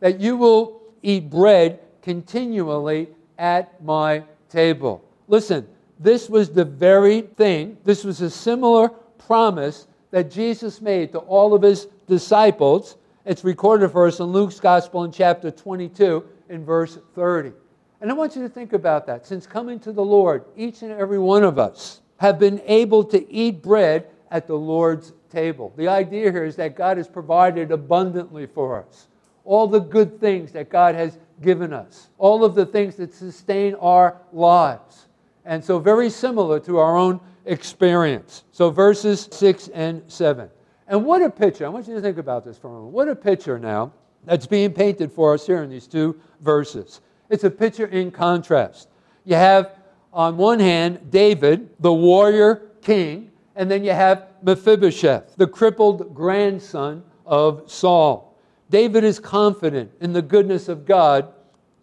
That 0.00 0.20
you 0.20 0.38
will 0.38 0.80
eat 1.02 1.28
bread 1.28 1.80
continually 2.00 3.08
at 3.36 3.84
my 3.84 4.22
table. 4.48 5.04
Listen, 5.26 5.68
this 5.98 6.28
was 6.28 6.50
the 6.50 6.64
very 6.64 7.22
thing, 7.22 7.76
this 7.84 8.04
was 8.04 8.20
a 8.20 8.30
similar 8.30 8.88
promise 8.88 9.86
that 10.10 10.30
Jesus 10.30 10.80
made 10.80 11.12
to 11.12 11.18
all 11.18 11.54
of 11.54 11.62
his 11.62 11.86
disciples. 12.06 12.96
It's 13.24 13.44
recorded 13.44 13.90
for 13.90 14.06
us 14.06 14.20
in 14.20 14.26
Luke's 14.26 14.60
Gospel 14.60 15.04
in 15.04 15.12
chapter 15.12 15.50
22 15.50 16.24
in 16.48 16.64
verse 16.64 16.98
30. 17.14 17.52
And 18.00 18.10
I 18.10 18.14
want 18.14 18.36
you 18.36 18.42
to 18.42 18.48
think 18.48 18.72
about 18.72 19.06
that. 19.06 19.26
Since 19.26 19.46
coming 19.46 19.80
to 19.80 19.92
the 19.92 20.04
Lord, 20.04 20.44
each 20.56 20.82
and 20.82 20.92
every 20.92 21.18
one 21.18 21.42
of 21.42 21.58
us 21.58 22.00
have 22.18 22.38
been 22.38 22.62
able 22.66 23.04
to 23.04 23.30
eat 23.30 23.62
bread 23.62 24.06
at 24.30 24.46
the 24.46 24.54
Lord's 24.54 25.12
table. 25.30 25.72
The 25.76 25.88
idea 25.88 26.30
here 26.30 26.44
is 26.44 26.56
that 26.56 26.76
God 26.76 26.96
has 26.96 27.08
provided 27.08 27.70
abundantly 27.70 28.46
for 28.46 28.82
us. 28.82 29.08
All 29.44 29.66
the 29.66 29.80
good 29.80 30.20
things 30.20 30.52
that 30.52 30.68
God 30.68 30.94
has 30.94 31.18
given 31.42 31.72
us, 31.72 32.08
all 32.18 32.44
of 32.44 32.54
the 32.54 32.66
things 32.66 32.96
that 32.96 33.14
sustain 33.14 33.74
our 33.76 34.16
lives. 34.32 35.07
And 35.48 35.64
so, 35.64 35.78
very 35.78 36.10
similar 36.10 36.60
to 36.60 36.76
our 36.76 36.94
own 36.94 37.20
experience. 37.46 38.44
So, 38.52 38.68
verses 38.68 39.30
6 39.32 39.68
and 39.68 40.02
7. 40.06 40.50
And 40.88 41.06
what 41.06 41.22
a 41.22 41.30
picture. 41.30 41.64
I 41.64 41.70
want 41.70 41.88
you 41.88 41.94
to 41.94 42.02
think 42.02 42.18
about 42.18 42.44
this 42.44 42.58
for 42.58 42.68
a 42.68 42.70
moment. 42.70 42.92
What 42.92 43.08
a 43.08 43.16
picture 43.16 43.58
now 43.58 43.90
that's 44.24 44.46
being 44.46 44.74
painted 44.74 45.10
for 45.10 45.32
us 45.32 45.46
here 45.46 45.62
in 45.62 45.70
these 45.70 45.86
two 45.86 46.20
verses. 46.40 47.00
It's 47.30 47.44
a 47.44 47.50
picture 47.50 47.86
in 47.86 48.10
contrast. 48.10 48.90
You 49.24 49.36
have, 49.36 49.72
on 50.12 50.36
one 50.36 50.60
hand, 50.60 51.10
David, 51.10 51.70
the 51.80 51.94
warrior 51.94 52.70
king, 52.82 53.30
and 53.56 53.70
then 53.70 53.82
you 53.82 53.92
have 53.92 54.26
Mephibosheth, 54.42 55.34
the 55.36 55.46
crippled 55.46 56.14
grandson 56.14 57.02
of 57.24 57.70
Saul. 57.70 58.38
David 58.68 59.02
is 59.02 59.18
confident 59.18 59.92
in 60.02 60.12
the 60.12 60.20
goodness 60.20 60.68
of 60.68 60.84
God 60.84 61.32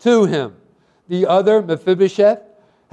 to 0.01 0.25
him. 0.25 0.55
The 1.07 1.25
other, 1.25 1.63
Mephibosheth, 1.63 2.43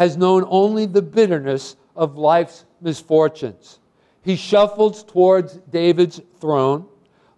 has 0.03 0.17
known 0.17 0.45
only 0.49 0.85
the 0.85 1.01
bitterness 1.01 1.77
of 1.95 2.19
life's 2.19 2.65
misfortunes. 2.81 3.79
He 4.23 4.35
shuffles 4.35 5.05
towards 5.05 5.59
David's 5.71 6.21
throne, 6.41 6.87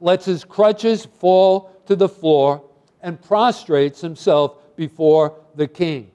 lets 0.00 0.24
his 0.24 0.44
crutches 0.44 1.04
fall 1.04 1.70
to 1.84 1.94
the 1.94 2.08
floor, 2.08 2.64
and 3.02 3.20
prostrates 3.20 4.00
himself 4.00 4.76
before 4.76 5.34
the 5.56 5.68
king. 5.68 6.10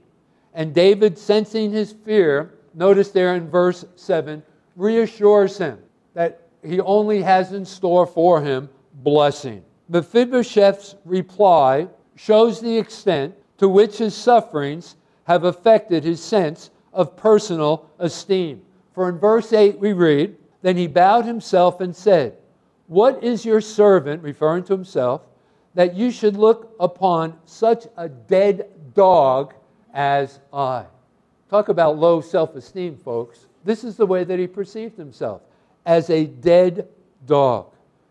And 0.55 0.73
David, 0.73 1.19
sensing 1.19 1.71
his 1.71 1.91
fear, 1.91 2.55
notice 2.73 3.11
there 3.11 3.35
in 3.35 3.47
verse 3.47 3.85
7, 3.95 4.41
reassures 4.75 5.55
him 5.55 5.77
that 6.15 6.47
he 6.65 6.79
only 6.79 7.21
has 7.21 7.53
in 7.53 7.63
store 7.63 8.07
for 8.07 8.41
him 8.41 8.69
blessing. 9.03 9.63
Mephibosheth's 9.87 10.95
reply 11.05 11.87
shows 12.15 12.59
the 12.59 12.75
extent 12.75 13.35
to 13.59 13.69
which 13.69 13.99
his 13.99 14.15
sufferings 14.15 14.95
have 15.29 15.43
affected 15.43 16.03
his 16.03 16.21
sense 16.21 16.71
of 16.91 17.15
personal 17.15 17.87
esteem. 17.99 18.63
For 18.93 19.07
in 19.09 19.19
verse 19.19 19.53
8 19.53 19.77
we 19.77 19.93
read, 19.93 20.35
Then 20.63 20.75
he 20.75 20.87
bowed 20.87 21.23
himself 21.23 21.81
and 21.81 21.95
said, 21.95 22.35
What 22.87 23.23
is 23.23 23.45
your 23.45 23.61
servant, 23.61 24.23
referring 24.23 24.63
to 24.63 24.73
himself, 24.73 25.21
that 25.75 25.95
you 25.95 26.09
should 26.09 26.35
look 26.35 26.75
upon 26.79 27.37
such 27.45 27.85
a 27.95 28.09
dead 28.09 28.71
dog 28.95 29.53
as 29.93 30.39
I? 30.51 30.85
Talk 31.47 31.69
about 31.69 31.99
low 31.99 32.21
self 32.21 32.55
esteem, 32.55 32.97
folks. 32.97 33.45
This 33.63 33.83
is 33.83 33.97
the 33.97 34.07
way 34.07 34.23
that 34.23 34.39
he 34.39 34.47
perceived 34.47 34.97
himself 34.97 35.43
as 35.85 36.09
a 36.09 36.25
dead 36.25 36.87
dog. 37.27 37.67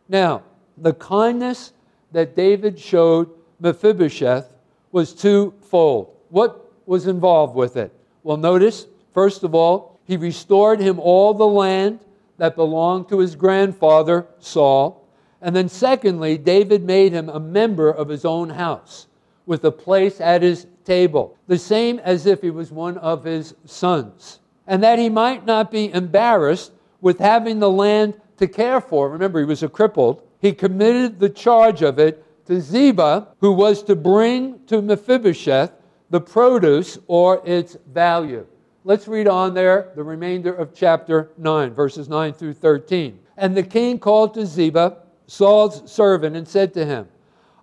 Now, 0.08 0.44
the 0.76 0.94
kindness 0.94 1.72
that 2.12 2.36
David 2.36 2.78
showed 2.78 3.28
Mephibosheth 3.58 4.52
was 4.92 5.12
twofold. 5.12 6.14
What 6.28 6.67
was 6.88 7.06
involved 7.06 7.54
with 7.54 7.76
it? 7.76 7.92
Well, 8.22 8.38
notice, 8.38 8.86
first 9.12 9.44
of 9.44 9.54
all, 9.54 10.00
he 10.04 10.16
restored 10.16 10.80
him 10.80 10.98
all 10.98 11.34
the 11.34 11.46
land 11.46 12.00
that 12.38 12.56
belonged 12.56 13.10
to 13.10 13.18
his 13.18 13.36
grandfather 13.36 14.26
Saul. 14.38 15.06
And 15.42 15.54
then, 15.54 15.68
secondly, 15.68 16.38
David 16.38 16.82
made 16.84 17.12
him 17.12 17.28
a 17.28 17.38
member 17.38 17.90
of 17.90 18.08
his 18.08 18.24
own 18.24 18.48
house 18.48 19.06
with 19.44 19.64
a 19.64 19.70
place 19.70 20.20
at 20.20 20.42
his 20.42 20.66
table, 20.84 21.36
the 21.46 21.58
same 21.58 21.98
as 22.00 22.26
if 22.26 22.40
he 22.40 22.50
was 22.50 22.72
one 22.72 22.96
of 22.98 23.24
his 23.24 23.54
sons. 23.66 24.40
And 24.66 24.82
that 24.82 24.98
he 24.98 25.08
might 25.08 25.44
not 25.44 25.70
be 25.70 25.92
embarrassed 25.92 26.72
with 27.00 27.18
having 27.18 27.58
the 27.58 27.70
land 27.70 28.14
to 28.38 28.48
care 28.48 28.80
for. 28.80 29.10
Remember, 29.10 29.38
he 29.38 29.44
was 29.44 29.62
a 29.62 29.68
crippled. 29.68 30.22
He 30.40 30.52
committed 30.52 31.18
the 31.18 31.28
charge 31.28 31.82
of 31.82 31.98
it 31.98 32.24
to 32.46 32.60
Ziba, 32.60 33.28
who 33.40 33.52
was 33.52 33.82
to 33.84 33.94
bring 33.94 34.64
to 34.66 34.80
Mephibosheth 34.80 35.72
the 36.10 36.20
produce 36.20 36.98
or 37.06 37.42
its 37.44 37.76
value. 37.86 38.46
Let's 38.84 39.08
read 39.08 39.28
on 39.28 39.54
there 39.54 39.92
the 39.96 40.02
remainder 40.04 40.54
of 40.54 40.74
chapter 40.74 41.30
9, 41.36 41.74
verses 41.74 42.08
9 42.08 42.32
through 42.32 42.54
13. 42.54 43.18
And 43.36 43.56
the 43.56 43.62
king 43.62 43.98
called 43.98 44.34
to 44.34 44.46
Ziba, 44.46 44.98
Saul's 45.26 45.90
servant, 45.90 46.36
and 46.36 46.48
said 46.48 46.72
to 46.74 46.86
him, 46.86 47.08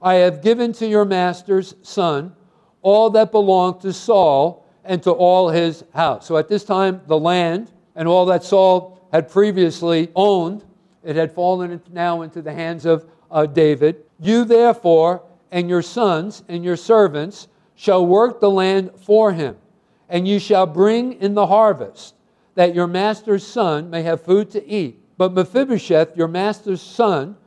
I 0.01 0.15
have 0.15 0.43
given 0.43 0.71
to 0.73 0.87
your 0.87 1.05
master's 1.05 1.75
son 1.81 2.35
all 2.81 3.09
that 3.11 3.31
belonged 3.31 3.81
to 3.81 3.91
Saul 3.91 4.67
and 4.83 5.01
to 5.03 5.11
all 5.11 5.49
his 5.49 5.83
house. 5.93 6.27
So 6.27 6.37
at 6.37 6.47
this 6.47 6.63
time, 6.63 7.01
the 7.07 7.17
land 7.17 7.71
and 7.95 8.07
all 8.07 8.27
that 8.27 8.43
Saul 8.43 9.07
had 9.11 9.29
previously 9.29 10.11
owned, 10.15 10.63
it 11.03 11.15
had 11.15 11.31
fallen 11.31 11.81
now 11.91 12.21
into 12.21 12.41
the 12.41 12.53
hands 12.53 12.85
of 12.85 13.09
uh, 13.31 13.47
David. 13.47 14.03
You 14.19 14.45
therefore 14.45 15.23
and 15.51 15.69
your 15.69 15.81
sons 15.81 16.43
and 16.47 16.63
your 16.63 16.75
servants 16.75 17.47
shall 17.75 18.05
work 18.05 18.39
the 18.39 18.49
land 18.49 18.91
for 18.95 19.33
him, 19.33 19.57
and 20.09 20.27
you 20.27 20.39
shall 20.39 20.65
bring 20.65 21.13
in 21.13 21.33
the 21.33 21.47
harvest, 21.47 22.15
that 22.55 22.73
your 22.73 22.87
master's 22.87 23.45
son 23.45 23.89
may 23.89 24.01
have 24.03 24.21
food 24.21 24.49
to 24.51 24.65
eat. 24.67 25.01
But 25.17 25.33
Mephibosheth, 25.33 26.15
your 26.15 26.27
master's 26.27 26.81
son, 26.81 27.37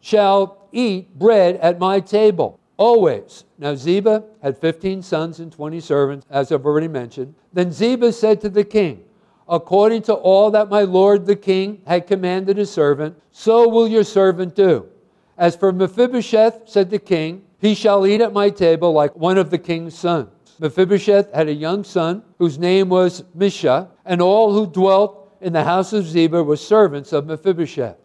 shall 0.00 0.68
eat 0.72 1.18
bread 1.18 1.56
at 1.56 1.78
my 1.78 2.00
table, 2.00 2.58
always. 2.76 3.44
Now 3.58 3.74
Ziba 3.74 4.24
had 4.42 4.58
15 4.58 5.02
sons 5.02 5.40
and 5.40 5.50
20 5.50 5.80
servants, 5.80 6.26
as 6.30 6.52
I've 6.52 6.66
already 6.66 6.88
mentioned. 6.88 7.34
Then 7.52 7.72
Ziba 7.72 8.12
said 8.12 8.40
to 8.42 8.48
the 8.48 8.64
king, 8.64 9.04
According 9.48 10.02
to 10.02 10.14
all 10.14 10.50
that 10.50 10.68
my 10.68 10.82
lord 10.82 11.24
the 11.24 11.36
king 11.36 11.80
had 11.86 12.06
commanded 12.06 12.58
his 12.58 12.70
servant, 12.70 13.16
so 13.32 13.66
will 13.66 13.88
your 13.88 14.04
servant 14.04 14.54
do. 14.54 14.86
As 15.38 15.56
for 15.56 15.72
Mephibosheth, 15.72 16.68
said 16.68 16.90
the 16.90 16.98
king, 16.98 17.42
he 17.60 17.74
shall 17.74 18.06
eat 18.06 18.20
at 18.20 18.32
my 18.32 18.50
table 18.50 18.92
like 18.92 19.14
one 19.16 19.38
of 19.38 19.50
the 19.50 19.58
king's 19.58 19.98
sons. 19.98 20.28
Mephibosheth 20.60 21.32
had 21.32 21.48
a 21.48 21.52
young 21.52 21.84
son 21.84 22.22
whose 22.38 22.58
name 22.58 22.88
was 22.88 23.24
Misha, 23.34 23.88
and 24.04 24.20
all 24.20 24.52
who 24.52 24.66
dwelt 24.66 25.36
in 25.40 25.52
the 25.52 25.64
house 25.64 25.92
of 25.92 26.06
Ziba 26.06 26.42
were 26.42 26.56
servants 26.56 27.12
of 27.12 27.26
Mephibosheth. 27.26 27.96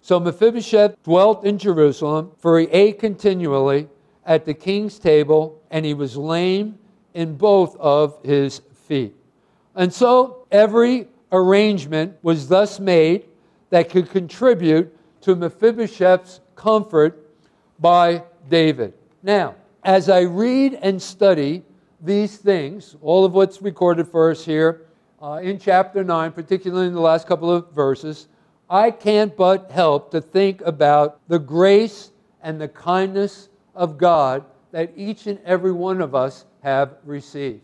So 0.00 0.18
Mephibosheth 0.18 1.02
dwelt 1.02 1.44
in 1.44 1.58
Jerusalem, 1.58 2.32
for 2.38 2.58
he 2.58 2.66
ate 2.68 2.98
continually 2.98 3.88
at 4.24 4.44
the 4.44 4.54
king's 4.54 4.98
table, 4.98 5.62
and 5.70 5.84
he 5.84 5.94
was 5.94 6.16
lame 6.16 6.78
in 7.14 7.36
both 7.36 7.76
of 7.76 8.18
his 8.24 8.62
feet. 8.86 9.14
And 9.74 9.92
so 9.92 10.46
every 10.50 11.08
arrangement 11.30 12.16
was 12.22 12.48
thus 12.48 12.80
made 12.80 13.24
that 13.70 13.90
could 13.90 14.10
contribute 14.10 14.94
to 15.22 15.36
Mephibosheth's 15.36 16.40
comfort 16.56 17.34
by 17.78 18.22
David. 18.48 18.94
Now, 19.22 19.56
as 19.82 20.08
I 20.08 20.20
read 20.20 20.78
and 20.80 21.00
study 21.00 21.64
these 22.00 22.36
things, 22.36 22.96
all 23.02 23.24
of 23.24 23.32
what's 23.32 23.60
recorded 23.60 24.06
for 24.06 24.30
us 24.30 24.44
here 24.44 24.86
uh, 25.20 25.40
in 25.42 25.58
chapter 25.58 26.04
9, 26.04 26.32
particularly 26.32 26.86
in 26.86 26.94
the 26.94 27.00
last 27.00 27.26
couple 27.26 27.50
of 27.50 27.72
verses, 27.72 28.28
I 28.70 28.90
can't 28.90 29.36
but 29.36 29.70
help 29.70 30.10
to 30.12 30.20
think 30.20 30.60
about 30.60 31.20
the 31.28 31.38
grace 31.38 32.12
and 32.42 32.60
the 32.60 32.68
kindness 32.68 33.48
of 33.74 33.98
God 33.98 34.44
that 34.70 34.92
each 34.94 35.26
and 35.26 35.40
every 35.44 35.72
one 35.72 36.00
of 36.00 36.14
us 36.14 36.44
have 36.62 36.94
received. 37.04 37.62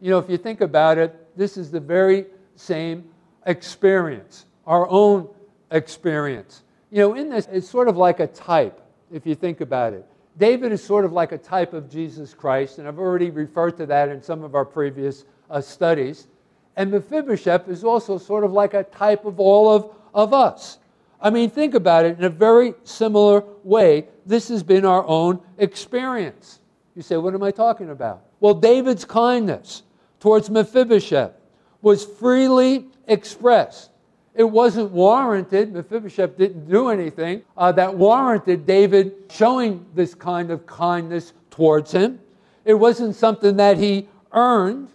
You 0.00 0.10
know, 0.10 0.18
if 0.18 0.28
you 0.28 0.38
think 0.38 0.60
about 0.60 0.98
it, 0.98 1.14
this 1.36 1.56
is 1.56 1.70
the 1.70 1.80
very 1.80 2.26
same 2.56 3.04
experience, 3.46 4.46
our 4.66 4.88
own 4.88 5.28
experience. 5.70 6.62
You 6.90 6.98
know, 6.98 7.14
in 7.14 7.28
this, 7.28 7.46
it's 7.52 7.68
sort 7.68 7.88
of 7.88 7.96
like 7.96 8.18
a 8.20 8.26
type, 8.26 8.80
if 9.12 9.26
you 9.26 9.34
think 9.34 9.60
about 9.60 9.92
it. 9.92 10.06
David 10.38 10.72
is 10.72 10.84
sort 10.84 11.04
of 11.04 11.12
like 11.12 11.32
a 11.32 11.38
type 11.38 11.72
of 11.72 11.90
Jesus 11.90 12.34
Christ, 12.34 12.78
and 12.78 12.86
I've 12.86 12.98
already 12.98 13.30
referred 13.30 13.76
to 13.78 13.86
that 13.86 14.10
in 14.10 14.22
some 14.22 14.42
of 14.44 14.54
our 14.54 14.64
previous 14.64 15.24
uh, 15.50 15.60
studies. 15.60 16.26
And 16.76 16.90
Mephibosheth 16.90 17.68
is 17.68 17.84
also 17.84 18.18
sort 18.18 18.44
of 18.44 18.52
like 18.52 18.74
a 18.74 18.82
type 18.84 19.24
of 19.24 19.40
all 19.40 19.74
of, 19.74 19.90
of 20.12 20.34
us. 20.34 20.78
I 21.20 21.30
mean, 21.30 21.48
think 21.48 21.74
about 21.74 22.04
it 22.04 22.18
in 22.18 22.24
a 22.24 22.30
very 22.30 22.74
similar 22.84 23.42
way. 23.64 24.06
This 24.26 24.48
has 24.48 24.62
been 24.62 24.84
our 24.84 25.06
own 25.06 25.40
experience. 25.56 26.60
You 26.94 27.02
say, 27.02 27.16
what 27.16 27.34
am 27.34 27.42
I 27.42 27.50
talking 27.50 27.90
about? 27.90 28.22
Well, 28.40 28.54
David's 28.54 29.06
kindness 29.06 29.82
towards 30.20 30.50
Mephibosheth 30.50 31.32
was 31.80 32.04
freely 32.04 32.86
expressed. 33.06 33.90
It 34.36 34.44
wasn't 34.44 34.90
warranted. 34.90 35.72
Mephibosheth 35.72 36.36
didn't 36.36 36.68
do 36.68 36.90
anything 36.90 37.42
uh, 37.56 37.72
that 37.72 37.96
warranted 37.96 38.66
David 38.66 39.14
showing 39.30 39.84
this 39.94 40.14
kind 40.14 40.50
of 40.50 40.66
kindness 40.66 41.32
towards 41.50 41.90
him. 41.90 42.20
It 42.66 42.74
wasn't 42.74 43.16
something 43.16 43.56
that 43.56 43.78
he 43.78 44.08
earned. 44.32 44.90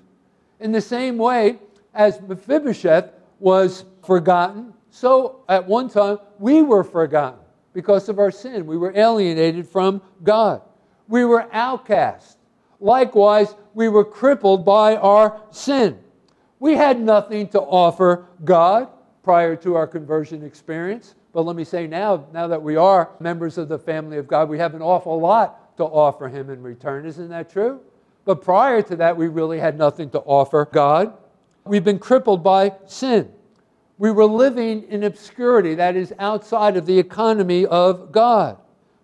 In 0.60 0.72
the 0.72 0.82
same 0.82 1.18
way 1.18 1.58
as 1.96 2.22
Mephibosheth 2.22 3.10
was 3.40 3.86
forgotten, 4.06 4.76
so 4.92 5.44
at 5.50 5.68
one 5.68 5.90
time 5.90 6.20
we 6.38 6.62
were 6.62 6.84
forgotten 6.84 7.40
because 7.74 8.10
of 8.10 8.20
our 8.20 8.30
sin. 8.30 8.68
We 8.68 8.78
were 8.78 8.96
alienated 8.96 9.68
from 9.68 10.04
God, 10.24 10.62
we 11.08 11.26
were 11.26 11.48
outcast. 11.52 12.38
Likewise, 12.80 13.56
we 13.74 13.90
were 13.90 14.06
crippled 14.06 14.66
by 14.66 14.96
our 14.98 15.42
sin. 15.52 16.00
We 16.60 16.76
had 16.76 17.00
nothing 17.00 17.48
to 17.50 17.60
offer 17.60 18.26
God 18.44 18.90
prior 19.24 19.56
to 19.58 19.76
our 19.76 19.88
conversion 19.88 20.44
experience. 20.44 21.16
But 21.34 21.44
let 21.44 21.56
me 21.56 21.64
say 21.64 21.88
now, 21.88 22.26
now 22.34 22.48
that 22.48 22.62
we 22.62 22.76
are 22.76 23.10
members 23.20 23.58
of 23.58 23.70
the 23.70 23.80
family 23.80 24.18
of 24.18 24.28
God, 24.28 24.50
we 24.50 24.58
have 24.58 24.76
an 24.76 24.82
awful 24.82 25.20
lot 25.20 25.78
to 25.78 25.84
offer 25.84 26.28
Him 26.28 26.50
in 26.50 26.62
return. 26.62 27.06
Isn't 27.06 27.30
that 27.30 27.50
true? 27.50 27.82
But 28.26 28.42
prior 28.42 28.82
to 28.84 28.96
that, 28.98 29.16
we 29.16 29.28
really 29.28 29.60
had 29.60 29.78
nothing 29.78 30.10
to 30.12 30.20
offer 30.20 30.68
God. 30.72 31.14
We've 31.66 31.84
been 31.84 32.00
crippled 32.00 32.44
by 32.44 32.74
sin. 32.88 33.32
We 33.98 34.12
were 34.12 34.26
living 34.26 34.84
in 34.84 35.04
obscurity, 35.04 35.76
that 35.76 35.96
is, 35.96 36.14
outside 36.20 36.76
of 36.76 36.86
the 36.86 36.98
economy 36.98 37.66
of 37.66 38.12
God. 38.12 38.58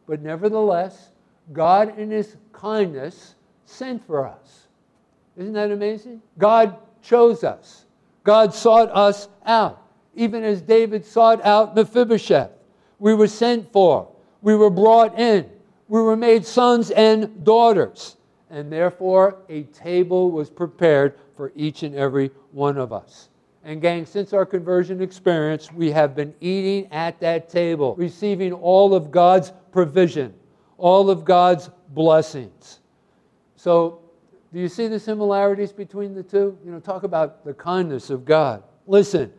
But 0.07 0.21
nevertheless, 0.21 1.11
God, 1.53 1.97
in 1.97 2.11
His 2.11 2.35
kindness, 2.51 3.35
sent 3.65 4.05
for 4.05 4.27
us. 4.27 4.67
Isn't 5.37 5.53
that 5.53 5.71
amazing? 5.71 6.21
God 6.37 6.77
chose 7.01 7.43
us, 7.43 7.85
God 8.23 8.53
sought 8.53 8.89
us 8.91 9.29
out 9.45 9.86
even 10.17 10.43
as 10.43 10.61
David 10.61 11.05
sought 11.05 11.45
out 11.45 11.75
Mephibosheth. 11.75 12.51
We 12.99 13.13
were 13.13 13.27
sent 13.27 13.71
for, 13.71 14.09
we 14.41 14.55
were 14.55 14.71
brought 14.71 15.17
in, 15.17 15.49
we 15.87 16.01
were 16.01 16.17
made 16.17 16.45
sons 16.45 16.91
and 16.91 17.45
daughters, 17.45 18.17
and 18.49 18.71
therefore 18.71 19.37
a 19.47 19.63
table 19.63 20.31
was 20.31 20.49
prepared 20.49 21.17
for 21.35 21.51
each 21.55 21.83
and 21.83 21.95
every 21.95 22.31
one 22.51 22.77
of 22.77 22.91
us. 22.91 23.29
And, 23.63 23.81
gang, 23.81 24.05
since 24.05 24.33
our 24.33 24.45
conversion 24.45 25.01
experience, 25.01 25.71
we 25.71 25.91
have 25.91 26.15
been 26.15 26.33
eating 26.41 26.91
at 26.91 27.19
that 27.19 27.49
table, 27.49 27.95
receiving 27.95 28.53
all 28.53 28.95
of 28.95 29.11
God's 29.11 29.51
provision, 29.71 30.33
all 30.77 31.09
of 31.09 31.25
God's 31.25 31.69
blessings. 31.89 32.79
So, 33.55 33.99
do 34.53 34.59
you 34.59 34.69
see 34.69 34.87
the 34.87 34.99
similarities 34.99 35.73
between 35.73 36.15
the 36.15 36.23
two? 36.23 36.57
You 36.65 36.71
know, 36.71 36.79
talk 36.79 37.03
about 37.03 37.43
the 37.43 37.53
kindness 37.53 38.09
of 38.09 38.23
God. 38.23 38.63
Listen, 38.87 39.31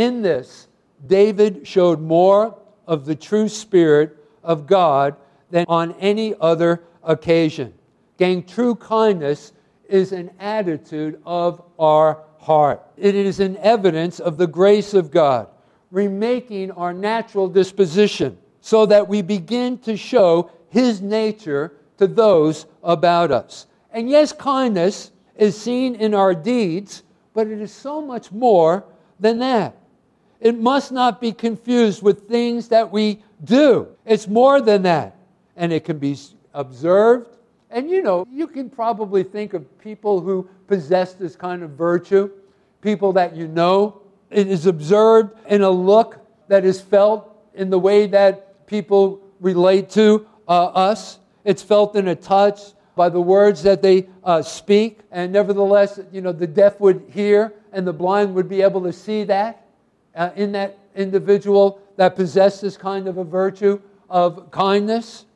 in 0.00 0.22
this, 0.22 0.68
David 1.06 1.66
showed 1.66 2.00
more 2.00 2.58
of 2.86 3.04
the 3.04 3.14
true 3.14 3.48
spirit 3.48 4.16
of 4.42 4.66
God 4.66 5.16
than 5.50 5.64
on 5.68 5.92
any 6.00 6.34
other 6.40 6.82
occasion. 7.02 7.74
Gang, 8.16 8.42
true 8.42 8.74
kindness 8.74 9.52
is 9.88 10.12
an 10.12 10.30
attitude 10.38 11.20
of 11.24 11.62
our 11.78 12.22
heart. 12.38 12.82
It 12.96 13.14
is 13.14 13.40
an 13.40 13.56
evidence 13.58 14.20
of 14.20 14.36
the 14.36 14.46
grace 14.46 14.94
of 14.94 15.10
God, 15.10 15.48
remaking 15.90 16.70
our 16.72 16.92
natural 16.92 17.48
disposition 17.48 18.38
so 18.60 18.86
that 18.86 19.08
we 19.08 19.22
begin 19.22 19.78
to 19.78 19.96
show 19.96 20.50
His 20.68 21.00
nature 21.00 21.72
to 21.98 22.06
those 22.06 22.66
about 22.82 23.30
us. 23.30 23.66
And 23.90 24.08
yes, 24.08 24.32
kindness 24.32 25.10
is 25.36 25.60
seen 25.60 25.94
in 25.94 26.14
our 26.14 26.34
deeds, 26.34 27.02
but 27.34 27.46
it 27.46 27.60
is 27.60 27.72
so 27.72 28.00
much 28.00 28.30
more 28.30 28.84
than 29.18 29.38
that. 29.40 29.76
It 30.40 30.58
must 30.58 30.90
not 30.90 31.20
be 31.20 31.32
confused 31.32 32.02
with 32.02 32.26
things 32.26 32.68
that 32.68 32.90
we 32.90 33.22
do. 33.44 33.88
It's 34.06 34.26
more 34.26 34.60
than 34.60 34.82
that. 34.82 35.16
And 35.56 35.72
it 35.72 35.84
can 35.84 35.98
be 35.98 36.16
observed. 36.54 37.36
And 37.70 37.90
you 37.90 38.02
know, 38.02 38.26
you 38.30 38.46
can 38.46 38.70
probably 38.70 39.22
think 39.22 39.52
of 39.52 39.78
people 39.80 40.20
who 40.20 40.48
possess 40.66 41.12
this 41.12 41.36
kind 41.36 41.62
of 41.62 41.70
virtue, 41.70 42.30
people 42.80 43.12
that 43.12 43.36
you 43.36 43.48
know. 43.48 44.00
It 44.30 44.48
is 44.48 44.66
observed 44.66 45.36
in 45.48 45.62
a 45.62 45.70
look 45.70 46.18
that 46.48 46.64
is 46.64 46.80
felt 46.80 47.36
in 47.54 47.68
the 47.68 47.78
way 47.78 48.06
that 48.06 48.66
people 48.66 49.20
relate 49.40 49.90
to 49.90 50.26
uh, 50.48 50.66
us. 50.66 51.18
It's 51.44 51.62
felt 51.62 51.96
in 51.96 52.08
a 52.08 52.14
touch 52.14 52.60
by 52.96 53.08
the 53.08 53.20
words 53.20 53.62
that 53.62 53.82
they 53.82 54.08
uh, 54.24 54.42
speak. 54.42 55.00
And 55.10 55.32
nevertheless, 55.32 56.00
you 56.12 56.22
know, 56.22 56.32
the 56.32 56.46
deaf 56.46 56.80
would 56.80 57.04
hear 57.10 57.52
and 57.72 57.86
the 57.86 57.92
blind 57.92 58.34
would 58.34 58.48
be 58.48 58.62
able 58.62 58.82
to 58.82 58.92
see 58.92 59.24
that 59.24 59.64
uh, 60.14 60.30
in 60.36 60.52
that 60.52 60.78
individual 60.94 61.80
that 61.96 62.16
possessed 62.16 62.62
this 62.62 62.76
kind 62.76 63.06
of 63.06 63.18
a 63.18 63.24
virtue 63.24 63.80
of 64.08 64.50
kindness. 64.50 65.26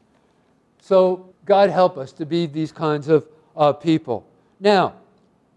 So, 0.80 1.32
God 1.44 1.70
help 1.70 1.98
us 1.98 2.12
to 2.12 2.26
be 2.26 2.46
these 2.46 2.72
kinds 2.72 3.08
of 3.08 3.26
uh, 3.56 3.72
people. 3.72 4.26
Now, 4.60 4.94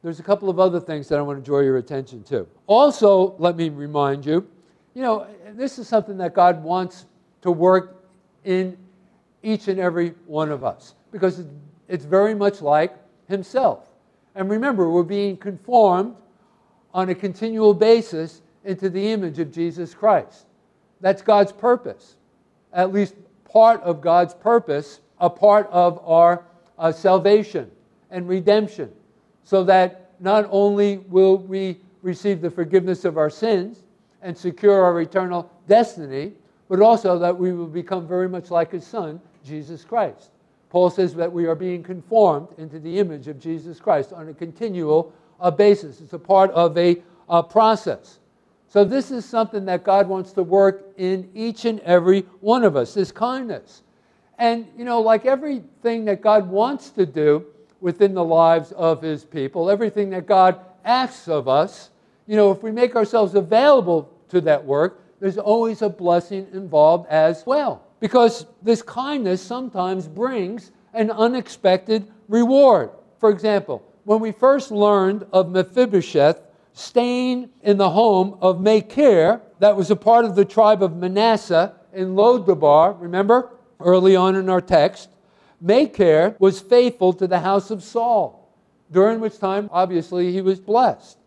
there's 0.04 0.20
a 0.20 0.24
couple 0.24 0.50
of 0.50 0.60
other 0.60 0.80
things 0.80 1.08
that 1.10 1.18
I 1.18 1.22
want 1.22 1.40
to 1.40 1.46
draw 1.46 1.60
your 1.60 1.78
attention 1.78 2.24
to. 2.26 2.48
Also, 2.68 3.36
let 3.40 3.56
me 3.56 3.70
remind 3.70 4.26
you, 4.26 4.48
you 4.94 5.02
know, 5.02 5.28
this 5.54 5.80
is 5.80 5.88
something 5.88 6.18
that 6.18 6.34
God 6.34 6.64
wants 6.64 7.06
to 7.42 7.52
work 7.52 8.04
in 8.44 8.78
each 9.44 9.68
and 9.68 9.80
every 9.80 10.10
one 10.26 10.52
of 10.52 10.64
us 10.64 10.96
because 11.12 11.46
it's 11.88 12.06
very 12.06 12.36
much 12.36 12.62
like 12.62 12.96
Himself. 13.28 13.90
And 14.36 14.50
remember, 14.50 14.90
we're 14.90 15.04
being 15.04 15.38
conformed 15.38 16.16
on 16.94 17.10
a 17.10 17.16
continual 17.16 17.74
basis 17.74 18.42
into 18.68 18.90
the 18.90 19.12
image 19.12 19.40
of 19.40 19.52
Jesus 19.52 19.94
Christ. 19.94 20.46
That's 21.00 21.22
God's 21.22 21.54
purpose, 21.54 22.18
at 22.74 22.92
least 22.92 23.16
part 23.46 23.82
of 23.82 24.02
God's 24.02 24.34
purpose, 24.34 25.00
a 25.20 25.30
part 25.30 25.70
of 25.72 26.00
our 26.06 26.44
uh, 26.78 26.92
salvation 26.92 27.72
and 28.12 28.28
redemption, 28.28 28.92
so 29.46 29.64
that 29.64 30.12
not 30.20 30.48
only 30.52 30.98
will 30.98 31.38
we 31.38 31.78
receive 32.02 32.42
the 32.42 32.52
forgiveness 32.52 33.06
of 33.06 33.18
our 33.18 33.30
sins 33.30 33.84
and 34.22 34.38
secure 34.38 34.84
our 34.84 35.00
eternal 35.00 35.50
destiny, 35.68 36.34
but 36.68 36.82
also 36.82 37.18
that 37.18 37.36
we 37.36 37.54
will 37.54 37.68
become 37.68 38.06
very 38.06 38.28
much 38.28 38.52
like 38.52 38.72
His 38.72 38.86
Son, 38.86 39.22
Jesus 39.46 39.86
Christ. 39.86 40.32
Paul 40.70 40.90
says 40.90 41.16
that 41.16 41.32
we 41.32 41.46
are 41.46 41.56
being 41.56 41.82
conformed 41.84 42.50
into 42.58 42.80
the 42.80 43.00
image 43.00 43.30
of 43.30 43.40
Jesus 43.40 43.80
Christ 43.80 44.12
on 44.12 44.28
a 44.28 44.34
continual 44.34 45.14
uh, 45.40 45.52
basis. 45.52 46.02
It's 46.02 46.12
a 46.12 46.20
part 46.20 46.52
of 46.52 46.78
a 46.78 47.02
uh, 47.30 47.42
process. 47.42 48.20
So, 48.70 48.84
this 48.84 49.12
is 49.12 49.26
something 49.26 49.66
that 49.66 49.84
God 49.84 50.08
wants 50.08 50.34
to 50.34 50.44
work 50.44 50.94
in 50.98 51.30
each 51.34 51.66
and 51.66 51.80
every 51.82 52.22
one 52.42 52.64
of 52.64 52.76
us 52.76 52.94
this 52.94 53.12
kindness. 53.12 53.84
And, 54.38 54.68
you 54.78 54.86
know, 54.86 55.02
like 55.02 55.26
everything 55.26 56.06
that 56.06 56.22
God 56.22 56.48
wants 56.50 56.90
to 56.92 57.06
do 57.06 57.46
within 57.80 58.14
the 58.14 58.24
lives 58.24 58.72
of 58.74 59.02
His 59.02 59.24
people, 59.24 59.70
everything 59.70 60.10
that 60.12 60.26
God 60.26 60.60
asks 60.84 61.28
of 61.28 61.48
us, 61.48 61.92
you 62.28 62.36
know, 62.36 62.52
if 62.52 62.62
we 62.62 62.72
make 62.72 62.96
ourselves 62.96 63.36
available 63.36 64.12
to 64.30 64.42
that 64.42 64.64
work, 64.64 65.02
there's 65.20 65.38
always 65.38 65.82
a 65.82 65.90
blessing 65.90 66.48
involved 66.54 67.08
as 67.10 67.46
well. 67.46 67.84
Because 68.00 68.46
this 68.62 68.82
kindness 68.82 69.42
sometimes 69.42 70.08
brings 70.08 70.72
an 70.94 71.10
unexpected 71.10 72.12
reward. 72.28 72.92
For 73.20 73.30
example, 73.30 73.84
when 74.04 74.20
we 74.20 74.32
first 74.32 74.72
learned 74.72 75.26
of 75.32 75.50
Mephibosheth 75.50 76.42
staying 76.78 77.50
in 77.64 77.78
the 77.78 77.90
home 77.90 78.38
of 78.40 78.62
Machir, 78.62 79.42
that 79.60 79.76
was 79.76 79.90
a 79.90 79.96
part 79.96 80.26
of 80.26 80.36
the 80.36 80.46
tribe 80.46 80.84
of 80.84 80.96
Manasseh 80.96 81.74
in 81.92 82.16
Lodabar, 82.16 82.96
remember, 83.02 83.50
early 83.80 84.16
on 84.16 84.36
in 84.36 84.48
our 84.48 84.62
text, 84.62 85.10
Machir 85.60 86.36
was 86.38 86.60
faithful 86.60 87.14
to 87.14 87.26
the 87.26 87.40
house 87.40 87.72
of 87.72 87.84
Saul, 87.84 88.54
during 88.92 89.20
which 89.20 89.40
time, 89.40 89.70
obviously, 89.72 90.32
he 90.32 90.42
was 90.42 90.60
blessed. 90.60 91.18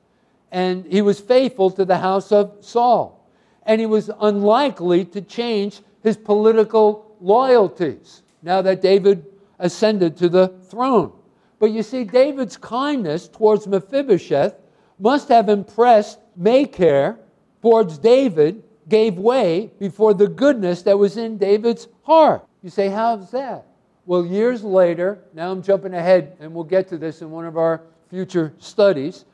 And 0.53 0.85
he 0.87 1.03
was 1.03 1.19
faithful 1.19 1.71
to 1.73 1.85
the 1.85 1.99
house 1.99 2.31
of 2.31 2.57
Saul. 2.61 3.29
And 3.65 3.81
he 3.81 3.87
was 3.87 4.09
unlikely 4.21 5.05
to 5.07 5.21
change 5.21 5.81
his 6.03 6.17
political 6.17 7.17
loyalties 7.21 8.23
now 8.43 8.63
that 8.63 8.81
David 8.81 9.27
ascended 9.59 10.17
to 10.19 10.29
the 10.29 10.49
throne. 10.69 11.13
But 11.59 11.73
you 11.73 11.83
see, 11.83 12.05
David's 12.05 12.57
kindness 12.57 13.29
towards 13.29 13.67
Mephibosheth 13.67 14.55
must 15.01 15.29
have 15.29 15.49
impressed 15.49 16.19
Machir 16.37 17.19
towards 17.63 17.99
David, 17.99 18.63
gave 18.89 19.19
way 19.19 19.71
before 19.79 20.15
the 20.15 20.29
goodness 20.29 20.83
that 20.83 20.99
was 20.99 21.17
in 21.17 21.39
David's 21.39 21.89
heart. 22.03 22.45
You 22.63 22.71
say, 22.71 22.89
how's 22.89 23.31
that? 23.31 23.67
Well, 24.07 24.27
years 24.27 24.65
later, 24.65 25.21
now 25.35 25.51
I'm 25.51 25.63
jumping 25.63 25.95
ahead, 25.95 26.37
and 26.41 26.53
we'll 26.53 26.65
get 26.65 26.89
to 26.89 26.99
this 26.99 27.23
in 27.23 27.31
one 27.31 27.47
of 27.47 27.57
our 27.57 27.83
future 28.09 28.53
studies. 28.59 29.25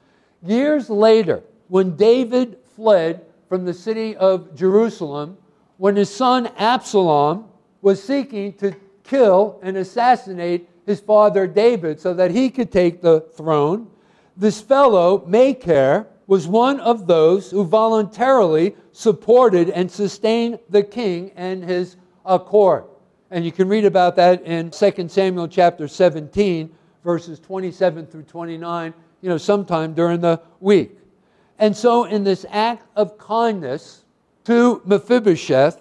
Years 0.42 0.90
later, 0.90 1.42
when 1.68 1.96
David 1.96 2.58
fled 2.74 3.24
from 3.48 3.64
the 3.64 3.74
city 3.74 4.16
of 4.16 4.54
Jerusalem, 4.54 5.38
when 5.78 5.96
his 5.96 6.14
son 6.14 6.48
Absalom 6.58 7.46
was 7.80 8.02
seeking 8.02 8.52
to 8.54 8.74
kill 9.04 9.58
and 9.62 9.76
assassinate 9.76 10.68
his 10.84 11.00
father 11.00 11.46
David 11.46 12.00
so 12.00 12.12
that 12.14 12.30
he 12.30 12.50
could 12.50 12.70
take 12.70 13.00
the 13.00 13.20
throne, 13.34 13.88
this 14.36 14.60
fellow, 14.60 15.24
Machir, 15.26 16.06
was 16.26 16.46
one 16.46 16.80
of 16.80 17.06
those 17.06 17.50
who 17.50 17.64
voluntarily 17.64 18.74
supported 18.92 19.70
and 19.70 19.90
sustained 19.90 20.58
the 20.68 20.82
king 20.82 21.30
and 21.36 21.62
his 21.62 21.96
court. 22.24 22.90
And 23.30 23.44
you 23.44 23.52
can 23.52 23.68
read 23.68 23.84
about 23.84 24.16
that 24.16 24.42
in 24.42 24.70
2 24.70 25.08
Samuel 25.08 25.48
chapter 25.48 25.88
17, 25.88 26.70
verses 27.04 27.38
27 27.38 28.06
through 28.06 28.22
29, 28.22 28.94
you 29.20 29.28
know, 29.28 29.38
sometime 29.38 29.94
during 29.94 30.20
the 30.20 30.40
week. 30.60 30.98
And 31.58 31.74
so, 31.74 32.04
in 32.04 32.22
this 32.22 32.44
act 32.50 32.86
of 32.96 33.16
kindness 33.18 34.04
to 34.44 34.82
Mephibosheth, 34.84 35.80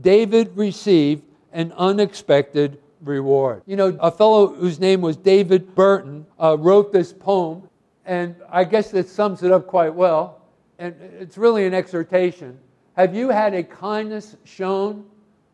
David 0.00 0.56
received 0.56 1.22
an 1.52 1.72
unexpected 1.76 2.80
reward. 3.02 3.62
You 3.66 3.76
know, 3.76 3.96
a 4.00 4.10
fellow 4.10 4.48
whose 4.48 4.80
name 4.80 5.00
was 5.00 5.16
David 5.16 5.74
Burton 5.74 6.26
uh, 6.40 6.56
wrote 6.58 6.92
this 6.92 7.12
poem, 7.12 7.68
and 8.04 8.36
I 8.50 8.64
guess 8.64 8.92
it 8.94 9.08
sums 9.08 9.42
it 9.42 9.52
up 9.52 9.66
quite 9.66 9.94
well. 9.94 10.40
And 10.78 10.94
it's 11.20 11.38
really 11.38 11.66
an 11.66 11.74
exhortation. 11.74 12.58
Have 12.96 13.14
you 13.14 13.28
had 13.28 13.54
a 13.54 13.62
kindness 13.62 14.36
shown? 14.44 15.04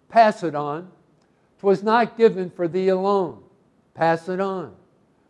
Pass 0.09 0.43
it 0.43 0.55
on. 0.55 0.91
'Twas 1.59 1.83
not 1.83 2.17
given 2.17 2.51
for 2.51 2.69
thee 2.69 2.89
alone. 2.89 3.43
Pass 3.95 4.29
it 4.29 4.41
on. 4.41 4.75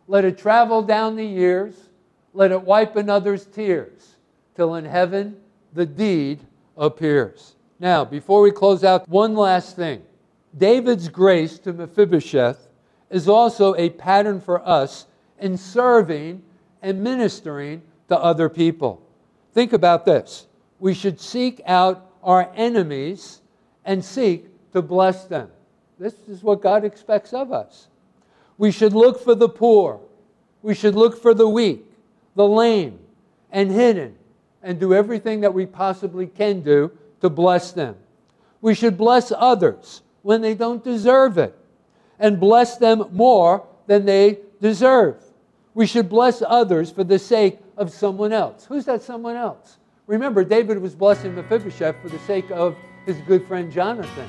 Let 0.07 0.25
it 0.25 0.37
travel 0.37 0.81
down 0.81 1.15
the 1.15 1.25
years. 1.25 1.89
Let 2.33 2.51
it 2.51 2.61
wipe 2.61 2.95
another's 2.95 3.45
tears, 3.45 4.15
till 4.55 4.75
in 4.75 4.85
heaven 4.85 5.37
the 5.73 5.85
deed 5.85 6.39
appears. 6.77 7.55
Now, 7.79 8.05
before 8.05 8.41
we 8.41 8.51
close 8.51 8.83
out, 8.83 9.07
one 9.09 9.35
last 9.35 9.75
thing. 9.75 10.03
David's 10.57 11.09
grace 11.09 11.59
to 11.59 11.73
Mephibosheth 11.73 12.67
is 13.09 13.27
also 13.27 13.75
a 13.75 13.89
pattern 13.89 14.39
for 14.39 14.67
us 14.67 15.07
in 15.39 15.57
serving 15.57 16.43
and 16.81 17.03
ministering 17.03 17.81
to 18.07 18.17
other 18.17 18.49
people. 18.49 19.01
Think 19.53 19.73
about 19.73 20.05
this. 20.05 20.47
We 20.79 20.93
should 20.93 21.19
seek 21.19 21.61
out 21.65 22.11
our 22.23 22.49
enemies 22.55 23.41
and 23.85 24.03
seek 24.03 24.45
to 24.73 24.81
bless 24.81 25.25
them. 25.25 25.49
This 25.97 26.15
is 26.27 26.43
what 26.43 26.61
God 26.61 26.85
expects 26.85 27.33
of 27.33 27.51
us. 27.51 27.87
We 28.57 28.71
should 28.71 28.93
look 28.93 29.23
for 29.23 29.35
the 29.35 29.49
poor. 29.49 29.99
We 30.61 30.75
should 30.75 30.95
look 30.95 31.21
for 31.21 31.33
the 31.33 31.47
weak, 31.47 31.85
the 32.35 32.47
lame, 32.47 32.99
and 33.51 33.71
hidden, 33.71 34.15
and 34.61 34.79
do 34.79 34.93
everything 34.93 35.41
that 35.41 35.53
we 35.53 35.65
possibly 35.65 36.27
can 36.27 36.61
do 36.61 36.91
to 37.21 37.29
bless 37.29 37.71
them. 37.71 37.95
We 38.61 38.75
should 38.75 38.97
bless 38.97 39.31
others 39.35 40.01
when 40.21 40.41
they 40.41 40.53
don't 40.53 40.83
deserve 40.83 41.37
it 41.37 41.55
and 42.19 42.39
bless 42.39 42.77
them 42.77 43.05
more 43.11 43.65
than 43.87 44.05
they 44.05 44.39
deserve. 44.61 45.23
We 45.73 45.85
should 45.85 46.09
bless 46.09 46.41
others 46.45 46.91
for 46.91 47.03
the 47.03 47.19
sake 47.19 47.59
of 47.77 47.91
someone 47.91 48.33
else. 48.33 48.65
Who's 48.65 48.85
that 48.85 49.01
someone 49.01 49.35
else? 49.35 49.77
Remember, 50.07 50.43
David 50.43 50.79
was 50.79 50.95
blessing 50.95 51.35
Mephibosheth 51.35 51.95
for 52.01 52.09
the 52.09 52.19
sake 52.19 52.49
of 52.51 52.75
his 53.05 53.17
good 53.27 53.47
friend 53.47 53.71
Jonathan. 53.71 54.27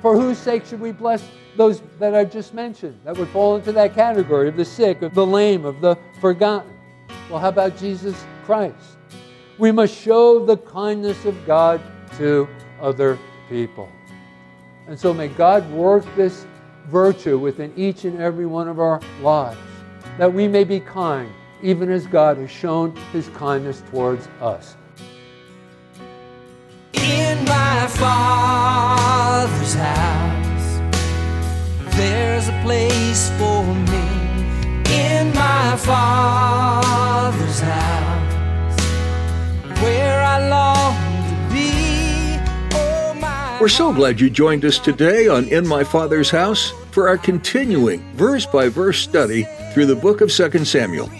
For 0.00 0.18
whose 0.18 0.38
sake 0.38 0.66
should 0.66 0.80
we 0.80 0.92
bless 0.92 1.22
those 1.56 1.80
that 1.98 2.14
I 2.14 2.24
just 2.24 2.54
mentioned 2.54 2.98
that 3.04 3.16
would 3.16 3.28
fall 3.28 3.56
into 3.56 3.72
that 3.72 3.94
category 3.94 4.48
of 4.48 4.56
the 4.56 4.64
sick, 4.64 5.02
of 5.02 5.14
the 5.14 5.24
lame, 5.24 5.64
of 5.64 5.80
the 5.80 5.96
forgotten? 6.20 6.72
Well, 7.30 7.38
how 7.38 7.50
about 7.50 7.76
Jesus 7.76 8.26
Christ? 8.44 8.96
We 9.58 9.70
must 9.70 9.96
show 9.96 10.44
the 10.44 10.56
kindness 10.56 11.24
of 11.24 11.46
God 11.46 11.80
to 12.16 12.48
other 12.80 13.18
people. 13.48 13.88
And 14.88 14.98
so 14.98 15.14
may 15.14 15.28
God 15.28 15.70
work 15.70 16.04
this 16.16 16.46
virtue 16.88 17.38
within 17.38 17.72
each 17.76 18.04
and 18.04 18.20
every 18.20 18.46
one 18.46 18.66
of 18.66 18.80
our 18.80 19.00
lives, 19.20 19.58
that 20.18 20.32
we 20.32 20.46
may 20.46 20.64
be 20.64 20.80
kind, 20.80 21.32
even 21.62 21.90
as 21.90 22.06
God 22.06 22.36
has 22.36 22.50
shown 22.50 22.94
his 23.12 23.28
kindness 23.30 23.82
towards 23.90 24.28
us. 24.40 24.76
In 26.92 27.44
my 27.44 27.86
father's 27.88 29.74
house, 29.74 30.80
there's 31.96 32.48
a 32.48 32.60
place 32.62 33.30
for 33.38 33.64
me. 33.64 34.02
In 34.92 35.34
my 35.34 35.76
father's 35.76 37.60
house, 37.60 38.80
where 39.80 40.22
I 40.22 40.48
long 40.48 40.94
to 41.28 41.54
be. 41.54 42.38
Oh, 42.76 43.14
my 43.18 43.58
We're 43.60 43.68
so 43.68 43.92
glad 43.92 44.20
you 44.20 44.28
joined 44.28 44.64
us 44.64 44.78
today 44.78 45.28
on 45.28 45.48
In 45.48 45.66
My 45.66 45.84
Father's 45.84 46.30
House 46.30 46.74
for 46.92 47.08
our 47.08 47.18
continuing 47.18 48.00
verse 48.14 48.46
by 48.46 48.68
verse 48.68 48.98
study 48.98 49.46
through 49.72 49.86
the 49.86 49.96
book 49.96 50.20
of 50.20 50.30
2 50.30 50.64
Samuel. 50.64 51.10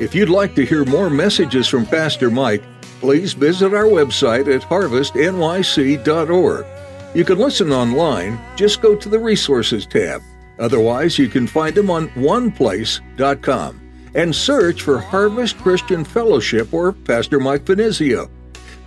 If 0.00 0.14
you'd 0.14 0.28
like 0.28 0.54
to 0.56 0.64
hear 0.64 0.84
more 0.84 1.10
messages 1.10 1.68
from 1.68 1.86
Pastor 1.86 2.30
Mike, 2.30 2.62
please 3.00 3.32
visit 3.32 3.74
our 3.74 3.84
website 3.84 4.54
at 4.54 4.62
harvestnyc.org. 4.62 6.66
You 7.14 7.24
can 7.24 7.38
listen 7.38 7.72
online, 7.72 8.40
just 8.56 8.82
go 8.82 8.96
to 8.96 9.08
the 9.08 9.18
Resources 9.18 9.86
tab. 9.86 10.20
Otherwise, 10.58 11.18
you 11.18 11.28
can 11.28 11.46
find 11.46 11.74
them 11.74 11.90
on 11.90 12.08
oneplace.com 12.10 13.80
and 14.14 14.34
search 14.34 14.82
for 14.82 14.98
Harvest 14.98 15.58
Christian 15.58 16.04
Fellowship 16.04 16.72
or 16.72 16.92
Pastor 16.92 17.40
Mike 17.40 17.64
Finizio. 17.64 18.30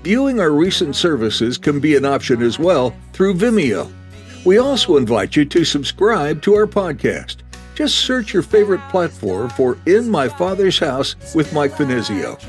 Viewing 0.03 0.39
our 0.39 0.51
recent 0.51 0.95
services 0.95 1.57
can 1.57 1.79
be 1.79 1.95
an 1.95 2.05
option 2.05 2.41
as 2.41 2.57
well 2.57 2.95
through 3.13 3.33
Vimeo. 3.33 3.91
We 4.45 4.59
also 4.59 4.97
invite 4.97 5.35
you 5.35 5.45
to 5.45 5.65
subscribe 5.65 6.41
to 6.43 6.55
our 6.55 6.67
podcast. 6.67 7.37
Just 7.75 7.97
search 7.99 8.33
your 8.33 8.43
favorite 8.43 8.81
platform 8.89 9.49
for 9.49 9.77
In 9.85 10.09
My 10.09 10.29
Father's 10.29 10.79
House 10.79 11.15
with 11.35 11.53
Mike 11.53 11.73
Finizio. 11.73 12.41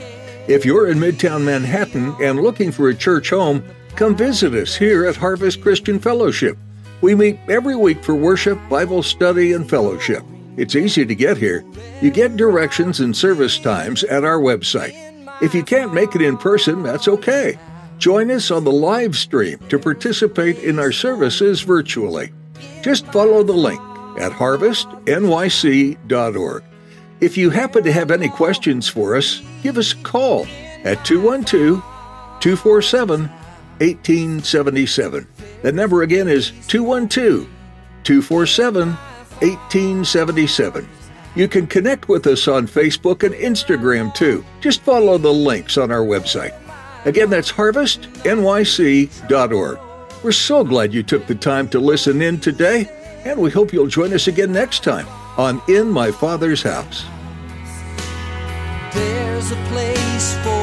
If 0.48 0.64
you're 0.64 0.90
in 0.90 0.98
Midtown 0.98 1.44
Manhattan 1.44 2.14
and 2.22 2.40
looking 2.40 2.72
for 2.72 2.88
a 2.88 2.94
church 2.94 3.30
home, 3.30 3.62
come 3.96 4.16
visit 4.16 4.54
us 4.54 4.74
here 4.74 5.04
at 5.06 5.16
Harvest 5.16 5.60
Christian 5.60 5.98
Fellowship. 5.98 6.56
We 7.00 7.14
meet 7.14 7.38
every 7.48 7.76
week 7.76 8.02
for 8.02 8.14
worship, 8.14 8.58
Bible 8.68 9.02
study, 9.02 9.52
and 9.52 9.68
fellowship. 9.68 10.22
It's 10.56 10.74
easy 10.74 11.04
to 11.04 11.14
get 11.14 11.36
here. 11.36 11.64
You 12.00 12.10
get 12.10 12.36
directions 12.36 13.00
and 13.00 13.16
service 13.16 13.58
times 13.58 14.02
at 14.04 14.24
our 14.24 14.38
website. 14.38 14.94
If 15.42 15.54
you 15.54 15.62
can't 15.62 15.94
make 15.94 16.14
it 16.16 16.22
in 16.22 16.36
person, 16.36 16.82
that's 16.82 17.06
okay. 17.06 17.58
Join 17.98 18.30
us 18.30 18.52
on 18.52 18.64
the 18.64 18.72
live 18.72 19.16
stream 19.16 19.58
to 19.68 19.78
participate 19.78 20.58
in 20.58 20.78
our 20.78 20.92
services 20.92 21.62
virtually. 21.62 22.32
Just 22.80 23.06
follow 23.06 23.42
the 23.42 23.52
link 23.52 23.80
at 24.18 24.32
harvestnyc.org. 24.32 26.64
If 27.20 27.36
you 27.36 27.50
happen 27.50 27.82
to 27.82 27.92
have 27.92 28.12
any 28.12 28.28
questions 28.28 28.86
for 28.86 29.16
us, 29.16 29.42
give 29.62 29.76
us 29.76 29.92
a 29.92 29.96
call 29.96 30.46
at 30.84 31.04
212 31.04 31.82
247 32.40 33.22
1877. 33.80 35.26
That 35.62 35.74
number 35.74 36.02
again 36.02 36.28
is 36.28 36.52
212 36.68 37.48
247 38.04 38.90
1877. 38.90 40.88
You 41.34 41.48
can 41.48 41.66
connect 41.66 42.08
with 42.08 42.28
us 42.28 42.46
on 42.48 42.68
Facebook 42.68 43.24
and 43.24 43.34
Instagram 43.34 44.14
too. 44.14 44.44
Just 44.60 44.82
follow 44.82 45.18
the 45.18 45.32
links 45.32 45.76
on 45.76 45.90
our 45.90 46.04
website. 46.04 46.54
Again, 47.08 47.30
that's 47.30 47.50
harvestnyc.org. 47.50 49.78
We're 50.22 50.32
so 50.32 50.62
glad 50.62 50.92
you 50.92 51.02
took 51.02 51.26
the 51.26 51.34
time 51.34 51.66
to 51.70 51.80
listen 51.80 52.20
in 52.20 52.38
today, 52.38 52.86
and 53.24 53.40
we 53.40 53.50
hope 53.50 53.72
you'll 53.72 53.86
join 53.86 54.12
us 54.12 54.28
again 54.28 54.52
next 54.52 54.84
time 54.84 55.06
on 55.38 55.62
In 55.68 55.88
My 55.88 56.12
Father's 56.12 56.62
House. 56.62 57.06
There's 58.92 59.52
a 59.52 59.56
place 59.68 60.36
for 60.42 60.57